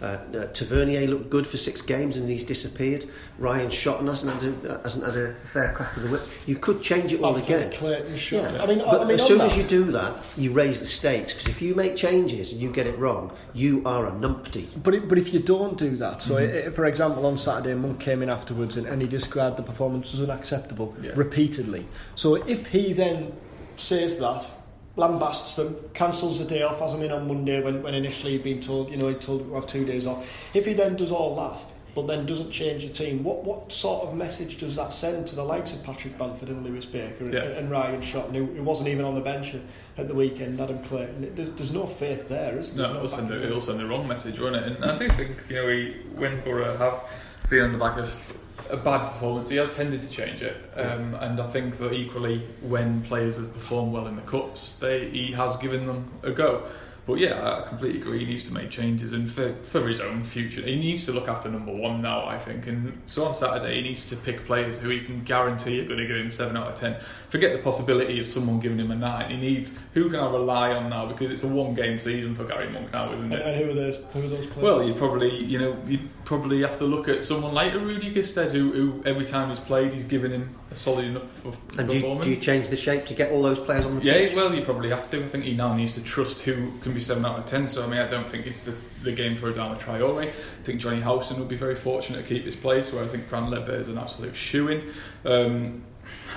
uh, 0.01 0.05
uh, 0.05 0.45
Tavernier 0.47 1.07
looked 1.07 1.29
good 1.29 1.47
for 1.47 1.57
six 1.57 1.81
games 1.81 2.17
and 2.17 2.29
he's 2.29 2.43
disappeared. 2.43 3.07
Ryan 3.37 3.69
Shotton 3.69 4.07
hasn't 4.07 4.41
had 4.41 4.65
a, 4.65 4.81
hasn't 4.83 5.05
had 5.05 5.15
a 5.15 5.33
fair 5.45 5.73
crack 5.73 5.95
of 5.95 6.03
the 6.03 6.09
whip. 6.09 6.21
You 6.45 6.55
could 6.55 6.81
change 6.81 7.13
it 7.13 7.21
all 7.21 7.35
again. 7.35 7.71
Clayton, 7.71 8.15
yeah. 8.31 8.61
I 8.61 8.65
mean, 8.65 8.79
but 8.79 9.01
I 9.01 9.05
mean, 9.05 9.15
as 9.15 9.25
soon 9.25 9.39
that, 9.39 9.45
as 9.51 9.57
you 9.57 9.63
do 9.63 9.85
that, 9.91 10.15
you 10.37 10.51
raise 10.51 10.79
the 10.79 10.85
stakes 10.85 11.33
because 11.33 11.47
if 11.47 11.61
you 11.61 11.75
make 11.75 11.95
changes 11.95 12.51
and 12.51 12.61
you 12.61 12.71
get 12.71 12.87
it 12.87 12.97
wrong, 12.97 13.31
you 13.53 13.81
are 13.85 14.07
a 14.07 14.11
numpty. 14.11 14.67
But 14.83 14.95
it, 14.95 15.07
but 15.07 15.17
if 15.17 15.33
you 15.33 15.39
don't 15.39 15.77
do 15.77 15.95
that, 15.97 16.21
so 16.21 16.35
mm-hmm. 16.35 16.67
it, 16.67 16.75
for 16.75 16.85
example, 16.85 17.25
on 17.25 17.37
Saturday, 17.37 17.73
Monk 17.73 17.99
came 17.99 18.21
in 18.21 18.29
afterwards 18.29 18.77
and, 18.77 18.87
and 18.87 19.01
he 19.01 19.07
described 19.07 19.57
the 19.57 19.63
performance 19.63 20.13
as 20.13 20.21
unacceptable 20.21 20.95
yeah. 21.01 21.11
repeatedly. 21.15 21.85
So 22.15 22.35
if 22.35 22.67
he 22.67 22.93
then 22.93 23.33
says 23.77 24.17
that 24.19 24.45
lambasts 24.97 25.55
them, 25.55 25.75
cancels 25.93 26.39
the 26.39 26.45
day 26.45 26.61
off, 26.61 26.79
has 26.79 26.93
him 26.93 27.01
in 27.01 27.11
on 27.11 27.27
Monday 27.27 27.61
when, 27.61 27.83
when 27.83 27.93
initially 27.93 28.33
he'd 28.33 28.43
been 28.43 28.61
told, 28.61 28.89
you 28.89 28.97
know, 28.97 29.09
he'd 29.09 29.21
told 29.21 29.45
to 29.47 29.53
have 29.55 29.67
two 29.67 29.85
days 29.85 30.07
off. 30.07 30.27
If 30.53 30.65
he 30.65 30.73
then 30.73 30.95
does 30.95 31.11
all 31.11 31.35
that, 31.35 31.63
but 31.93 32.07
then 32.07 32.25
doesn't 32.25 32.51
change 32.51 32.85
the 32.85 32.91
team, 32.91 33.23
what 33.23 33.45
what 33.45 33.71
sort 33.71 34.05
of 34.05 34.15
message 34.15 34.57
does 34.57 34.75
that 34.75 34.93
send 34.93 35.25
to 35.27 35.35
the 35.35 35.43
likes 35.43 35.71
of 35.71 35.81
Patrick 35.81 36.17
Bamford 36.17 36.49
and 36.49 36.63
Lewis 36.63 36.85
Baker 36.85 37.23
and, 37.23 37.33
yeah. 37.33 37.43
and 37.43 37.71
Ryan 37.71 38.01
Shotton, 38.01 38.35
who, 38.35 38.45
who 38.45 38.63
wasn't 38.63 38.89
even 38.89 39.05
on 39.05 39.15
the 39.15 39.21
bench 39.21 39.55
at 39.97 40.07
the 40.07 40.13
weekend, 40.13 40.59
Adam 40.59 40.83
Clayton? 40.83 41.33
There's, 41.35 41.49
there's 41.51 41.71
no 41.71 41.85
faith 41.85 42.27
there, 42.27 42.57
isn't 42.57 42.77
there? 42.77 42.87
No, 42.87 42.95
it'll 42.95 43.07
send, 43.07 43.31
it'll 43.31 43.61
send 43.61 43.79
the 43.79 43.85
wrong 43.85 44.07
message, 44.07 44.39
won't 44.39 44.57
it? 44.57 44.63
And 44.63 44.83
I 44.83 44.97
do 44.97 45.09
think, 45.09 45.37
you 45.47 45.55
know, 45.55 45.65
we, 45.65 46.05
when 46.15 46.41
Borough 46.41 46.75
have 46.77 47.01
been 47.49 47.63
on 47.63 47.71
the 47.71 47.77
back 47.77 47.97
of 47.97 48.37
a 48.69 48.77
bad 48.77 49.11
performance, 49.11 49.49
he 49.49 49.57
has 49.57 49.73
tended 49.75 50.01
to 50.01 50.09
change 50.09 50.41
it. 50.41 50.57
Um, 50.75 51.15
and 51.15 51.39
I 51.39 51.47
think 51.51 51.77
that 51.77 51.93
equally, 51.93 52.39
when 52.61 53.01
players 53.03 53.37
have 53.37 53.53
performed 53.53 53.93
well 53.93 54.07
in 54.07 54.15
the 54.15 54.21
cups, 54.23 54.77
they, 54.79 55.09
he 55.09 55.31
has 55.33 55.57
given 55.57 55.85
them 55.85 56.11
a 56.23 56.31
go. 56.31 56.67
But 57.05 57.19
yeah, 57.19 57.59
I 57.59 57.67
completely 57.67 58.01
agree. 58.01 58.19
He 58.19 58.25
needs 58.25 58.45
to 58.45 58.53
make 58.53 58.71
changes, 58.71 59.13
and 59.13 59.31
for, 59.31 59.53
for 59.63 59.87
his 59.87 60.01
own 60.01 60.23
future, 60.23 60.61
he 60.61 60.75
needs 60.75 61.05
to 61.05 61.11
look 61.11 61.27
after 61.27 61.49
number 61.49 61.71
one 61.71 62.01
now. 62.01 62.25
I 62.25 62.39
think, 62.39 62.65
and 62.65 62.99
so 63.05 63.25
on 63.25 63.35
Saturday, 63.35 63.75
he 63.75 63.81
needs 63.81 64.07
to 64.09 64.15
pick 64.15 64.45
players 64.45 64.81
who 64.81 64.89
he 64.89 65.01
can 65.01 65.23
guarantee 65.23 65.79
are 65.81 65.85
going 65.85 65.99
to 65.99 66.07
give 66.07 66.17
him 66.17 66.31
seven 66.31 66.57
out 66.57 66.73
of 66.73 66.79
ten. 66.79 66.97
Forget 67.29 67.53
the 67.53 67.59
possibility 67.59 68.19
of 68.19 68.27
someone 68.27 68.59
giving 68.59 68.79
him 68.79 68.89
a 68.89 68.95
nine. 68.95 69.29
He 69.29 69.37
needs 69.37 69.79
who 69.93 70.09
can 70.09 70.19
I 70.19 70.31
rely 70.31 70.71
on 70.71 70.89
now 70.89 71.05
because 71.05 71.29
it's 71.29 71.43
a 71.43 71.47
one-game 71.47 71.99
season 71.99 72.35
for 72.35 72.43
Gary 72.43 72.69
Monk 72.69 72.91
now, 72.91 73.13
isn't 73.13 73.31
it? 73.31 73.41
And, 73.41 73.55
who 73.55 73.69
are 73.69 73.73
those? 73.73 73.97
Who 74.13 74.25
are 74.25 74.27
those 74.27 74.47
players? 74.47 74.63
Well, 74.63 74.83
you 74.83 74.95
probably, 74.95 75.43
you 75.43 75.59
know, 75.59 75.77
you 75.85 75.99
probably 76.23 76.61
have 76.61 76.79
to 76.79 76.85
look 76.85 77.07
at 77.07 77.21
someone 77.21 77.53
like 77.53 77.73
a 77.73 77.79
Rudy 77.79 78.11
Gestede, 78.13 78.51
who, 78.51 78.71
who 78.71 79.03
every 79.05 79.25
time 79.25 79.49
he's 79.49 79.59
played, 79.59 79.93
he's 79.93 80.05
given 80.05 80.31
him 80.31 80.55
a 80.71 80.75
solid 80.75 81.05
enough 81.05 81.23
and 81.77 81.89
do 81.89 81.97
you, 81.97 82.21
do 82.21 82.29
you, 82.31 82.35
change 82.37 82.69
the 82.69 82.75
shape 82.75 83.05
to 83.05 83.13
get 83.13 83.31
all 83.31 83.43
those 83.43 83.59
players 83.59 83.85
on 83.85 83.97
the 83.97 84.03
yeah, 84.03 84.13
pitch? 84.13 84.31
Yeah, 84.31 84.37
well, 84.37 84.55
you 84.55 84.63
probably 84.63 84.89
have 84.89 85.09
to. 85.11 85.23
I 85.23 85.27
think 85.27 85.43
he 85.43 85.53
now 85.53 85.75
needs 85.75 85.93
to 85.93 86.01
trust 86.01 86.41
who 86.41 86.71
can 86.79 86.93
be 86.95 87.01
7 87.01 87.23
out 87.25 87.39
of 87.39 87.45
10. 87.45 87.67
So, 87.69 87.83
I 87.83 87.87
mean, 87.87 87.99
I 87.99 88.07
don't 88.07 88.25
think 88.25 88.47
it's 88.47 88.63
the, 88.63 88.75
the 89.03 89.11
game 89.11 89.35
for 89.35 89.51
Adama 89.51 89.79
Traore. 89.79 90.23
I 90.23 90.27
think 90.63 90.79
Johnny 90.79 91.01
Howson 91.01 91.37
would 91.39 91.49
be 91.49 91.57
very 91.57 91.75
fortunate 91.75 92.23
to 92.23 92.27
keep 92.27 92.45
his 92.45 92.55
place, 92.55 92.91
where 92.91 93.03
I 93.03 93.07
think 93.07 93.29
Grant 93.29 93.53
Leadbitter 93.53 93.79
is 93.79 93.89
an 93.89 93.97
absolute 93.97 94.35
shoe 94.35 94.69
in. 94.69 94.93
Um, 95.23 95.83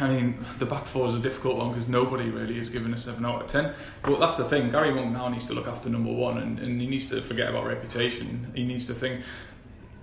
I 0.01 0.09
mean, 0.09 0.44
the 0.59 0.66
back 0.66 0.87
four 0.87 1.09
is 1.09 1.14
a 1.14 1.18
difficult 1.18 1.57
one 1.57 1.71
because 1.71 1.88
nobody 1.88 2.31
really 2.31 2.59
is 2.59 2.68
given 2.68 2.94
a 2.94 2.99
7 2.99 3.25
out 3.25 3.42
of 3.42 3.49
10. 3.49 3.73
But 4.03 4.21
that's 4.21 4.37
the 4.37 4.44
thing, 4.44 4.71
Gary 4.71 4.92
Monk 4.92 5.12
now 5.12 5.29
needs 5.29 5.47
to 5.47 5.55
look 5.55 5.66
after 5.66 5.88
number 5.88 6.12
one 6.12 6.38
and, 6.38 6.59
and 6.59 6.81
he 6.81 6.87
needs 6.87 7.09
to 7.09 7.21
forget 7.21 7.49
about 7.49 7.66
reputation. 7.66 8.51
He 8.55 8.64
needs 8.64 8.87
to 8.87 8.94
think, 8.94 9.23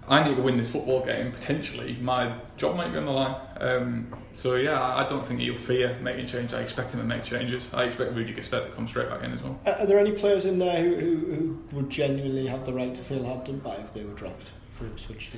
I 0.08 0.28
need 0.28 0.36
to 0.36 0.41
win 0.41 0.58
this 0.58 0.72
football 0.72 1.04
game. 1.04 1.32
Potentially, 1.32 1.98
my 2.00 2.36
job 2.58 2.76
might 2.76 2.91
be 2.91 2.98
on 2.98 3.06
the 3.06 3.12
line. 3.12 3.36
Um, 3.60 4.15
so 4.34 4.56
yeah, 4.56 4.82
I 4.96 5.08
don't 5.08 5.26
think 5.26 5.39
he'll 5.39 5.56
fear 5.56 5.98
making 6.00 6.28
changes. 6.28 6.54
I 6.54 6.62
expect 6.62 6.94
him 6.94 7.00
to 7.00 7.06
make 7.06 7.24
changes. 7.24 7.68
I 7.74 7.86
expect 7.86 8.13
Rudy 8.13 8.34
Gestede 8.34 8.68
to 8.68 8.72
come 8.76 8.88
straight 8.88 9.10
back 9.10 9.24
in 9.24 9.32
as 9.32 9.41
well. 9.41 9.60
Are 9.65 9.86
there 9.86 9.98
any 9.98 10.12
players 10.12 10.46
in 10.46 10.60
there 10.60 10.80
who, 10.80 10.96
who, 10.96 11.15
who 11.18 11.60
would 11.72 11.89
genuinely 11.89 12.46
have 12.46 12.65
the 12.65 12.74
right 12.74 12.94
to 12.94 13.02
feel 13.02 13.26
hard 13.26 13.46
done 13.46 13.60
by 13.60 13.76
if 13.76 13.94
they 13.94 14.04
were 14.04 14.13
dropped 14.13 14.52
for 14.74 14.86
Ipswich? 14.86 15.32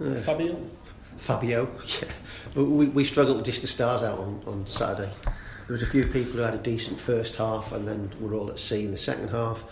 Uh, 0.00 0.14
Fabio. 0.20 0.70
Fabio, 1.16 1.70
yeah. 2.02 2.08
But 2.54 2.64
we, 2.66 2.86
we 2.86 3.04
struggled 3.04 3.44
to 3.44 3.50
dish 3.50 3.60
the 3.60 3.66
stars 3.66 4.04
out 4.04 4.18
on, 4.18 4.42
on 4.46 4.66
Saturday. 4.66 5.10
There 5.24 5.72
was 5.72 5.82
a 5.82 5.86
few 5.86 6.04
people 6.04 6.32
who 6.32 6.40
had 6.40 6.54
a 6.54 6.58
decent 6.58 7.00
first 7.00 7.36
half 7.36 7.72
and 7.72 7.88
then 7.88 8.12
were 8.20 8.34
all 8.34 8.50
at 8.50 8.60
sea 8.60 8.84
in 8.84 8.90
the 8.90 8.96
second 8.96 9.30
half 9.30 9.64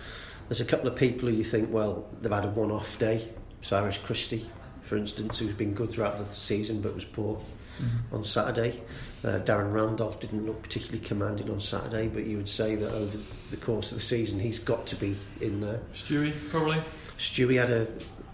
there's 0.49 0.61
a 0.61 0.65
couple 0.65 0.89
of 0.89 0.97
people 0.97 1.29
who 1.29 1.35
you 1.35 1.45
think, 1.45 1.73
well, 1.73 2.09
they've 2.21 2.33
had 2.33 2.45
a 2.45 2.49
one-off 2.49 2.99
day. 2.99 3.29
Cyrus 3.61 3.99
Christie, 3.99 4.45
for 4.83 4.97
instance, 4.97 5.39
who's 5.39 5.53
been 5.53 5.75
good 5.75 5.91
throughout 5.91 6.19
the 6.19 6.25
season 6.25 6.81
but 6.81 6.95
was 6.95 7.05
poor 7.05 7.37
mm-hmm. 7.37 8.15
on 8.15 8.25
Saturday. 8.25 8.81
Uh, 9.25 9.39
Darren 9.41 9.73
Randolph 9.73 10.21
didn't 10.21 10.47
look 10.47 10.63
particularly 10.63 11.01
commanding 11.01 11.49
on 11.49 11.61
Saturday, 11.61 12.09
but 12.09 12.27
you 12.27 12.37
would 12.37 12.49
say 12.49 12.75
that 12.75 12.93
over 12.93 13.17
the 13.51 13.57
course 13.57 13.93
of 13.93 13.99
the 13.99 14.03
season 14.03 14.39
he's 14.41 14.59
got 14.59 14.87
to 14.87 14.97
be 14.97 15.17
in 15.41 15.61
there. 15.61 15.81
Stewie, 15.95 16.33
probably. 16.51 16.79
Stewie 17.19 17.59
had 17.59 17.71
a, 17.71 17.87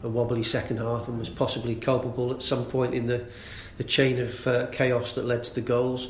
a 0.03 0.09
wobbly 0.09 0.43
second 0.43 0.79
half 0.79 1.09
and 1.09 1.19
was 1.19 1.29
possibly 1.29 1.75
culpable 1.75 2.33
at 2.33 2.43
some 2.43 2.65
point 2.65 2.95
in 2.95 3.07
the, 3.07 3.27
the 3.77 3.85
chain 3.85 4.19
of 4.19 4.47
uh, 4.47 4.67
chaos 4.69 5.15
that 5.15 5.27
led 5.27 5.45
to 5.45 5.55
the 5.55 5.61
goals. 5.61 6.09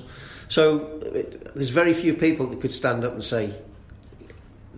So 0.48 1.00
it, 1.02 1.54
there's 1.54 1.70
very 1.70 1.92
few 1.92 2.14
people 2.14 2.46
that 2.46 2.60
could 2.60 2.70
stand 2.70 3.04
up 3.04 3.14
and 3.14 3.24
say, 3.24 3.52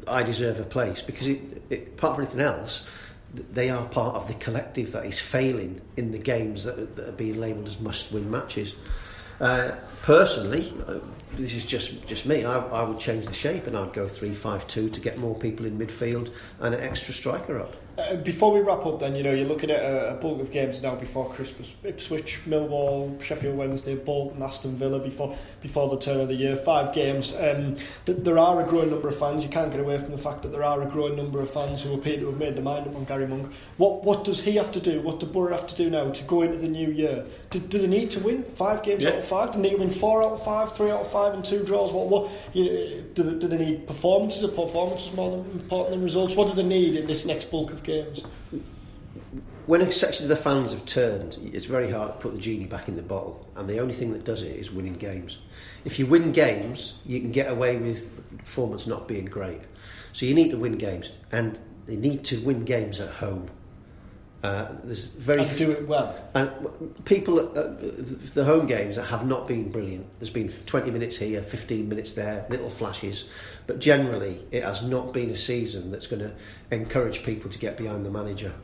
I 0.08 0.22
deserve 0.22 0.60
a 0.60 0.64
place 0.64 1.02
because 1.02 1.26
it, 1.26 1.40
it, 1.70 1.88
apart 1.88 2.16
from 2.16 2.24
anything 2.24 2.40
else, 2.40 2.86
they 3.32 3.70
are 3.70 3.86
part 3.86 4.16
of 4.16 4.26
the 4.28 4.34
collective 4.34 4.92
that 4.92 5.04
is 5.04 5.20
failing 5.20 5.80
in 5.96 6.10
the 6.12 6.18
games 6.18 6.64
that, 6.64 6.96
that 6.96 7.08
are 7.08 7.12
being 7.12 7.38
labelled 7.38 7.66
as 7.66 7.78
must-win 7.80 8.30
matches. 8.30 8.74
Uh, 9.40 9.72
personally, 10.02 10.72
uh, 10.86 10.98
this 11.32 11.54
is 11.54 11.64
just 11.64 12.06
just 12.06 12.26
me. 12.26 12.44
I, 12.44 12.58
I 12.58 12.82
would 12.82 12.98
change 12.98 13.26
the 13.26 13.32
shape 13.32 13.66
and 13.66 13.76
I'd 13.76 13.92
go 13.92 14.06
three-five-two 14.06 14.90
to 14.90 15.00
get 15.00 15.16
more 15.18 15.34
people 15.34 15.64
in 15.64 15.78
midfield 15.78 16.32
and 16.58 16.74
an 16.74 16.80
extra 16.80 17.14
striker 17.14 17.58
up. 17.58 17.74
Uh, 18.00 18.16
before 18.16 18.52
we 18.52 18.60
wrap 18.60 18.86
up, 18.86 18.98
then 18.98 19.14
you 19.14 19.22
know 19.22 19.32
you're 19.32 19.46
looking 19.46 19.70
at 19.70 19.80
a, 19.80 20.12
a 20.12 20.14
bulk 20.14 20.40
of 20.40 20.50
games 20.50 20.80
now 20.80 20.94
before 20.94 21.28
Christmas: 21.30 21.72
Ipswich, 21.84 22.40
Millwall, 22.46 23.20
Sheffield 23.20 23.56
Wednesday, 23.56 23.94
Bolton, 23.94 24.42
Aston 24.42 24.76
Villa. 24.76 24.98
Before 24.98 25.36
before 25.60 25.88
the 25.90 25.98
turn 25.98 26.20
of 26.20 26.28
the 26.28 26.34
year, 26.34 26.56
five 26.56 26.94
games. 26.94 27.34
Um, 27.34 27.76
th- 28.06 28.18
there 28.18 28.38
are 28.38 28.62
a 28.62 28.64
growing 28.66 28.90
number 28.90 29.08
of 29.08 29.18
fans. 29.18 29.42
You 29.42 29.50
can't 29.50 29.70
get 29.70 29.80
away 29.80 29.98
from 29.98 30.12
the 30.12 30.18
fact 30.18 30.42
that 30.42 30.52
there 30.52 30.64
are 30.64 30.80
a 30.82 30.86
growing 30.86 31.16
number 31.16 31.40
of 31.40 31.50
fans 31.50 31.82
who 31.82 31.92
appear 31.92 32.18
to 32.18 32.26
have 32.26 32.38
made 32.38 32.56
their 32.56 32.64
mind 32.64 32.86
up 32.86 32.96
on 32.96 33.04
Gary 33.04 33.26
Monk. 33.26 33.52
What 33.76 34.02
what 34.02 34.24
does 34.24 34.40
he 34.40 34.52
have 34.52 34.72
to 34.72 34.80
do? 34.80 35.02
What 35.02 35.20
do 35.20 35.26
Borough 35.26 35.54
have 35.54 35.66
to 35.66 35.76
do 35.76 35.90
now 35.90 36.10
to 36.10 36.24
go 36.24 36.42
into 36.42 36.58
the 36.58 36.68
new 36.68 36.90
year? 36.90 37.26
Do, 37.50 37.58
do 37.58 37.78
they 37.78 37.88
need 37.88 38.10
to 38.12 38.20
win 38.20 38.44
five 38.44 38.82
games 38.82 39.02
Yeah. 39.02 39.10
out 39.10 39.18
of 39.18 39.24
five? 39.24 39.50
Do 39.50 39.58
they 39.60 39.70
need 39.70 39.74
to 39.74 39.80
win 39.80 39.90
four 39.90 40.22
out 40.22 40.32
of 40.32 40.44
five, 40.44 40.74
three 40.76 40.90
out 40.90 41.00
of 41.00 41.10
five, 41.10 41.34
and 41.34 41.44
two 41.44 41.64
draws? 41.64 41.92
What 41.92 42.08
what 42.08 42.30
you 42.52 42.64
know, 42.64 43.02
do, 43.14 43.22
they, 43.24 43.38
do 43.38 43.48
they 43.48 43.58
need 43.58 43.86
performances? 43.86 44.44
Are 44.44 44.48
performances 44.48 45.12
more 45.12 45.38
important 45.38 45.90
than 45.90 46.02
results? 46.02 46.34
What 46.36 46.46
do 46.48 46.54
they 46.54 46.62
need 46.62 46.96
in 46.96 47.06
this 47.06 47.26
next 47.26 47.50
bulk 47.50 47.72
of 47.72 47.82
games? 47.82 48.24
when 49.66 49.80
a 49.82 49.92
section 49.92 50.24
of 50.24 50.28
the 50.28 50.36
fans 50.36 50.72
have 50.72 50.84
turned, 50.84 51.38
it's 51.52 51.66
very 51.66 51.88
hard 51.90 52.12
to 52.12 52.18
put 52.18 52.32
the 52.32 52.40
genie 52.40 52.66
back 52.66 52.88
in 52.88 52.96
the 52.96 53.02
bottle, 53.02 53.48
and 53.54 53.68
the 53.70 53.78
only 53.78 53.94
thing 53.94 54.12
that 54.12 54.24
does 54.24 54.42
it 54.42 54.56
is 54.56 54.72
winning 54.72 54.94
games. 54.94 55.38
If 55.84 55.98
you 55.98 56.06
win 56.06 56.32
games, 56.32 56.98
you 57.06 57.20
can 57.20 57.30
get 57.30 57.50
away 57.50 57.76
with 57.76 58.10
performance 58.38 58.88
not 58.88 59.06
being 59.06 59.26
great. 59.26 59.60
So 60.12 60.26
you 60.26 60.34
need 60.34 60.50
to 60.50 60.56
win 60.56 60.76
games, 60.76 61.12
and 61.30 61.56
they 61.86 61.94
need 61.94 62.24
to 62.24 62.40
win 62.40 62.64
games 62.64 63.00
at 63.00 63.10
home. 63.10 63.48
Uh, 64.42 64.72
there's 64.84 65.06
very 65.06 65.42
And 65.42 65.56
do 65.58 65.70
it 65.70 65.86
well. 65.86 66.14
and 66.34 66.50
people 67.04 67.40
at 67.40 67.56
uh, 67.56 67.74
the 68.32 68.44
home 68.44 68.66
games 68.66 68.96
that 68.96 69.04
have 69.04 69.26
not 69.26 69.46
been 69.46 69.70
brilliant. 69.70 70.06
There's 70.18 70.30
been 70.30 70.48
20 70.48 70.90
minutes 70.90 71.16
here, 71.16 71.42
15 71.42 71.88
minutes 71.88 72.14
there, 72.14 72.46
little 72.48 72.70
flashes, 72.70 73.28
but 73.66 73.80
generally 73.80 74.42
it 74.50 74.64
has 74.64 74.82
not 74.82 75.12
been 75.12 75.28
a 75.30 75.36
season 75.36 75.90
that's 75.90 76.06
going 76.06 76.22
to 76.22 76.32
encourage 76.70 77.22
people 77.22 77.50
to 77.50 77.58
get 77.58 77.76
behind 77.76 78.06
the 78.06 78.10
manager. 78.10 78.54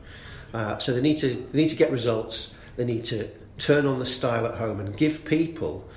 Uh, 0.53 0.79
so 0.79 0.93
they 0.93 1.01
need 1.01 1.17
to 1.19 1.35
they 1.51 1.61
need 1.61 1.69
to 1.69 1.75
get 1.75 1.91
results. 1.91 2.55
They 2.75 2.85
need 2.85 3.05
to 3.05 3.29
turn 3.59 3.85
on 3.85 3.99
the 3.99 4.05
style 4.05 4.47
at 4.47 4.55
home 4.55 4.79
and 4.79 4.95
give 4.97 5.25
people 5.25 5.87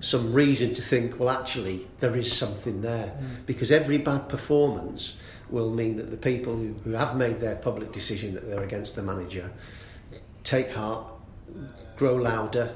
some 0.00 0.32
reason 0.32 0.74
to 0.74 0.82
think. 0.82 1.20
Well, 1.20 1.30
actually, 1.30 1.86
there 2.00 2.16
is 2.16 2.32
something 2.32 2.80
there 2.80 3.16
because 3.46 3.70
every 3.70 3.98
bad 3.98 4.28
performance 4.28 5.16
will 5.50 5.70
mean 5.70 5.96
that 5.96 6.10
the 6.10 6.16
people 6.16 6.56
who, 6.56 6.72
who 6.84 6.92
have 6.92 7.16
made 7.16 7.40
their 7.40 7.56
public 7.56 7.92
decision 7.92 8.34
that 8.34 8.48
they're 8.48 8.62
against 8.62 8.96
the 8.96 9.02
manager 9.02 9.50
take 10.44 10.72
heart, 10.72 11.12
grow 11.96 12.14
louder, 12.14 12.74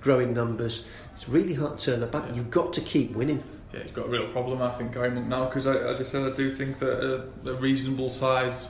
grow 0.00 0.20
in 0.20 0.34
numbers. 0.34 0.84
It's 1.12 1.28
really 1.28 1.54
hard 1.54 1.78
to 1.78 1.92
turn 1.92 2.00
the 2.00 2.06
back. 2.06 2.24
You've 2.34 2.50
got 2.50 2.72
to 2.74 2.80
keep 2.80 3.12
winning. 3.12 3.42
Yeah, 3.72 3.82
he's 3.82 3.92
got 3.92 4.06
a 4.06 4.08
real 4.08 4.28
problem, 4.28 4.60
I 4.62 4.70
think, 4.72 4.92
Gary 4.92 5.10
Monk 5.10 5.26
now, 5.26 5.46
because 5.46 5.66
as 5.66 6.00
I 6.00 6.04
said, 6.04 6.30
I 6.30 6.36
do 6.36 6.54
think 6.54 6.78
that 6.80 7.26
a, 7.44 7.50
a 7.50 7.54
reasonable 7.54 8.10
size 8.10 8.68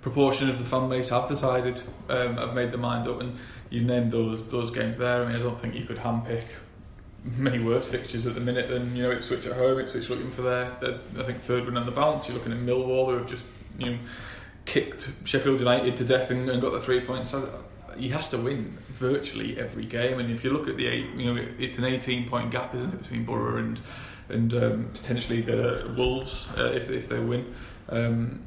proportion 0.00 0.48
of 0.48 0.58
the 0.58 0.64
fan 0.64 0.88
base 0.88 1.08
have 1.08 1.28
decided, 1.28 1.82
um, 2.08 2.36
have 2.36 2.54
made 2.54 2.70
their 2.70 2.78
mind 2.78 3.08
up, 3.08 3.20
and 3.20 3.36
you 3.68 3.82
named 3.82 4.10
those 4.10 4.46
those 4.46 4.70
games 4.70 4.96
there. 4.96 5.22
I 5.22 5.26
mean, 5.26 5.36
I 5.36 5.40
don't 5.40 5.58
think 5.58 5.74
you 5.74 5.84
could 5.84 5.98
handpick 5.98 6.44
many 7.36 7.58
worse 7.58 7.88
fixtures 7.88 8.26
at 8.26 8.34
the 8.34 8.40
minute 8.40 8.68
than 8.68 8.94
you 8.96 9.02
know 9.02 9.10
Ipswich 9.10 9.46
at 9.46 9.52
home. 9.52 9.78
Ipswich 9.78 10.08
looking 10.08 10.30
for 10.30 10.42
their, 10.42 10.70
their 10.80 10.98
I 11.18 11.24
think 11.24 11.40
third 11.42 11.66
win 11.66 11.76
on 11.76 11.86
the 11.86 11.92
bounce. 11.92 12.28
You're 12.28 12.38
looking 12.38 12.52
at 12.52 12.58
Millwall 12.58 13.06
who 13.06 13.18
have 13.18 13.26
just 13.26 13.46
you 13.78 13.92
know 13.92 13.98
kicked 14.64 15.10
Sheffield 15.24 15.60
United 15.60 15.96
to 15.96 16.04
death 16.04 16.30
and, 16.30 16.48
and 16.50 16.60
got 16.60 16.72
the 16.72 16.80
three 16.80 17.00
points. 17.00 17.30
So 17.30 17.64
he 17.96 18.08
has 18.10 18.30
to 18.30 18.38
win 18.38 18.76
virtually 18.88 19.58
every 19.58 19.84
game. 19.84 20.18
And 20.18 20.30
if 20.30 20.44
you 20.44 20.50
look 20.50 20.68
at 20.68 20.76
the 20.76 20.86
eight, 20.86 21.06
you 21.16 21.32
know 21.32 21.44
it's 21.58 21.78
an 21.78 21.84
18 21.84 22.28
point 22.28 22.50
gap, 22.50 22.74
isn't 22.74 22.92
it, 22.92 23.02
between 23.02 23.24
Borough 23.24 23.58
and 23.58 23.80
and 24.28 24.52
um, 24.54 24.90
potentially 24.92 25.40
the 25.40 25.94
Wolves 25.96 26.48
uh, 26.56 26.66
if 26.66 26.90
if 26.90 27.08
they 27.08 27.20
win. 27.20 27.54
Um, 27.88 28.42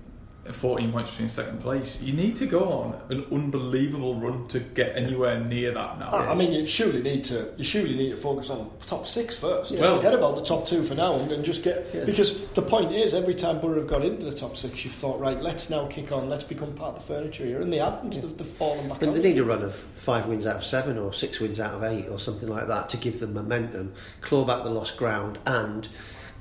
14 0.51 0.91
points 0.91 1.11
between 1.11 1.29
second 1.29 1.61
place. 1.61 2.01
You 2.01 2.13
need 2.13 2.35
to 2.37 2.47
go 2.47 2.63
on 2.71 2.99
an 3.09 3.25
unbelievable 3.31 4.15
run 4.15 4.47
to 4.47 4.59
get 4.59 4.95
anywhere 4.97 5.39
near 5.39 5.71
that 5.71 5.99
now. 5.99 6.09
I 6.09 6.31
I 6.31 6.35
mean, 6.35 6.51
you 6.51 6.65
surely 6.65 7.01
need 7.03 7.23
to. 7.25 7.53
You 7.57 7.63
surely 7.63 7.95
need 7.95 8.09
to 8.09 8.17
focus 8.17 8.49
on 8.49 8.71
top 8.79 9.05
six 9.05 9.37
first. 9.37 9.71
Well- 9.73 9.97
Forget 9.97 10.15
about 10.15 10.35
the 10.35 10.41
top 10.43 10.65
two 10.65 10.83
for 10.83 10.95
now, 10.95 11.13
and, 11.13 11.31
and 11.31 11.45
just 11.45 11.61
get 11.63 11.87
Yeah. 11.93 12.05
because 12.05 12.43
the 12.55 12.61
point 12.63 12.91
is, 12.91 13.13
every 13.13 13.35
time 13.35 13.59
Borough 13.61 13.75
have 13.81 13.87
got 13.87 14.03
into 14.03 14.25
the 14.25 14.33
top 14.35 14.57
six, 14.57 14.83
you've 14.83 14.93
thought, 14.93 15.19
right, 15.19 15.39
let's 15.39 15.69
now 15.69 15.85
kick 15.87 16.11
on, 16.11 16.27
let's 16.27 16.43
become 16.45 16.73
part 16.73 16.95
of 16.97 17.05
the 17.07 17.13
furniture 17.13 17.45
here, 17.45 17.61
and 17.61 17.71
they 17.71 17.77
haven't. 17.77 18.13
They've, 18.15 18.35
they've 18.37 18.47
fallen 18.47 18.89
back. 18.89 18.99
But 18.99 19.09
on 19.09 19.15
they 19.15 19.21
need 19.21 19.37
a 19.37 19.43
run 19.45 19.61
of 19.61 19.75
five 19.75 20.25
wins 20.25 20.47
out 20.47 20.55
of 20.55 20.63
seven 20.63 20.97
or 20.97 21.13
six 21.13 21.39
wins 21.39 21.59
out 21.59 21.75
of 21.75 21.83
eight 21.83 22.07
or 22.09 22.17
something 22.17 22.49
like 22.49 22.67
that 22.67 22.89
to 22.89 22.97
give 22.97 23.19
them 23.19 23.33
momentum, 23.35 23.93
claw 24.21 24.43
back 24.43 24.63
the 24.63 24.71
lost 24.71 24.97
ground, 24.97 25.37
and 25.45 25.87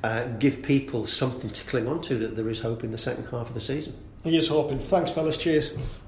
uh, 0.02 0.24
give 0.38 0.62
people 0.62 1.06
something 1.06 1.50
to 1.50 1.64
cling 1.64 1.88
on 1.88 2.00
to 2.02 2.16
that 2.18 2.36
there 2.36 2.48
is 2.48 2.60
hope 2.60 2.84
in 2.84 2.90
the 2.90 2.98
second 2.98 3.24
half 3.24 3.48
of 3.48 3.54
the 3.54 3.60
season. 3.60 3.94
He 4.24 4.36
is 4.36 4.48
hoping. 4.48 4.78
Thanks, 4.78 5.10
fellas. 5.10 5.36
Cheers. 5.36 5.98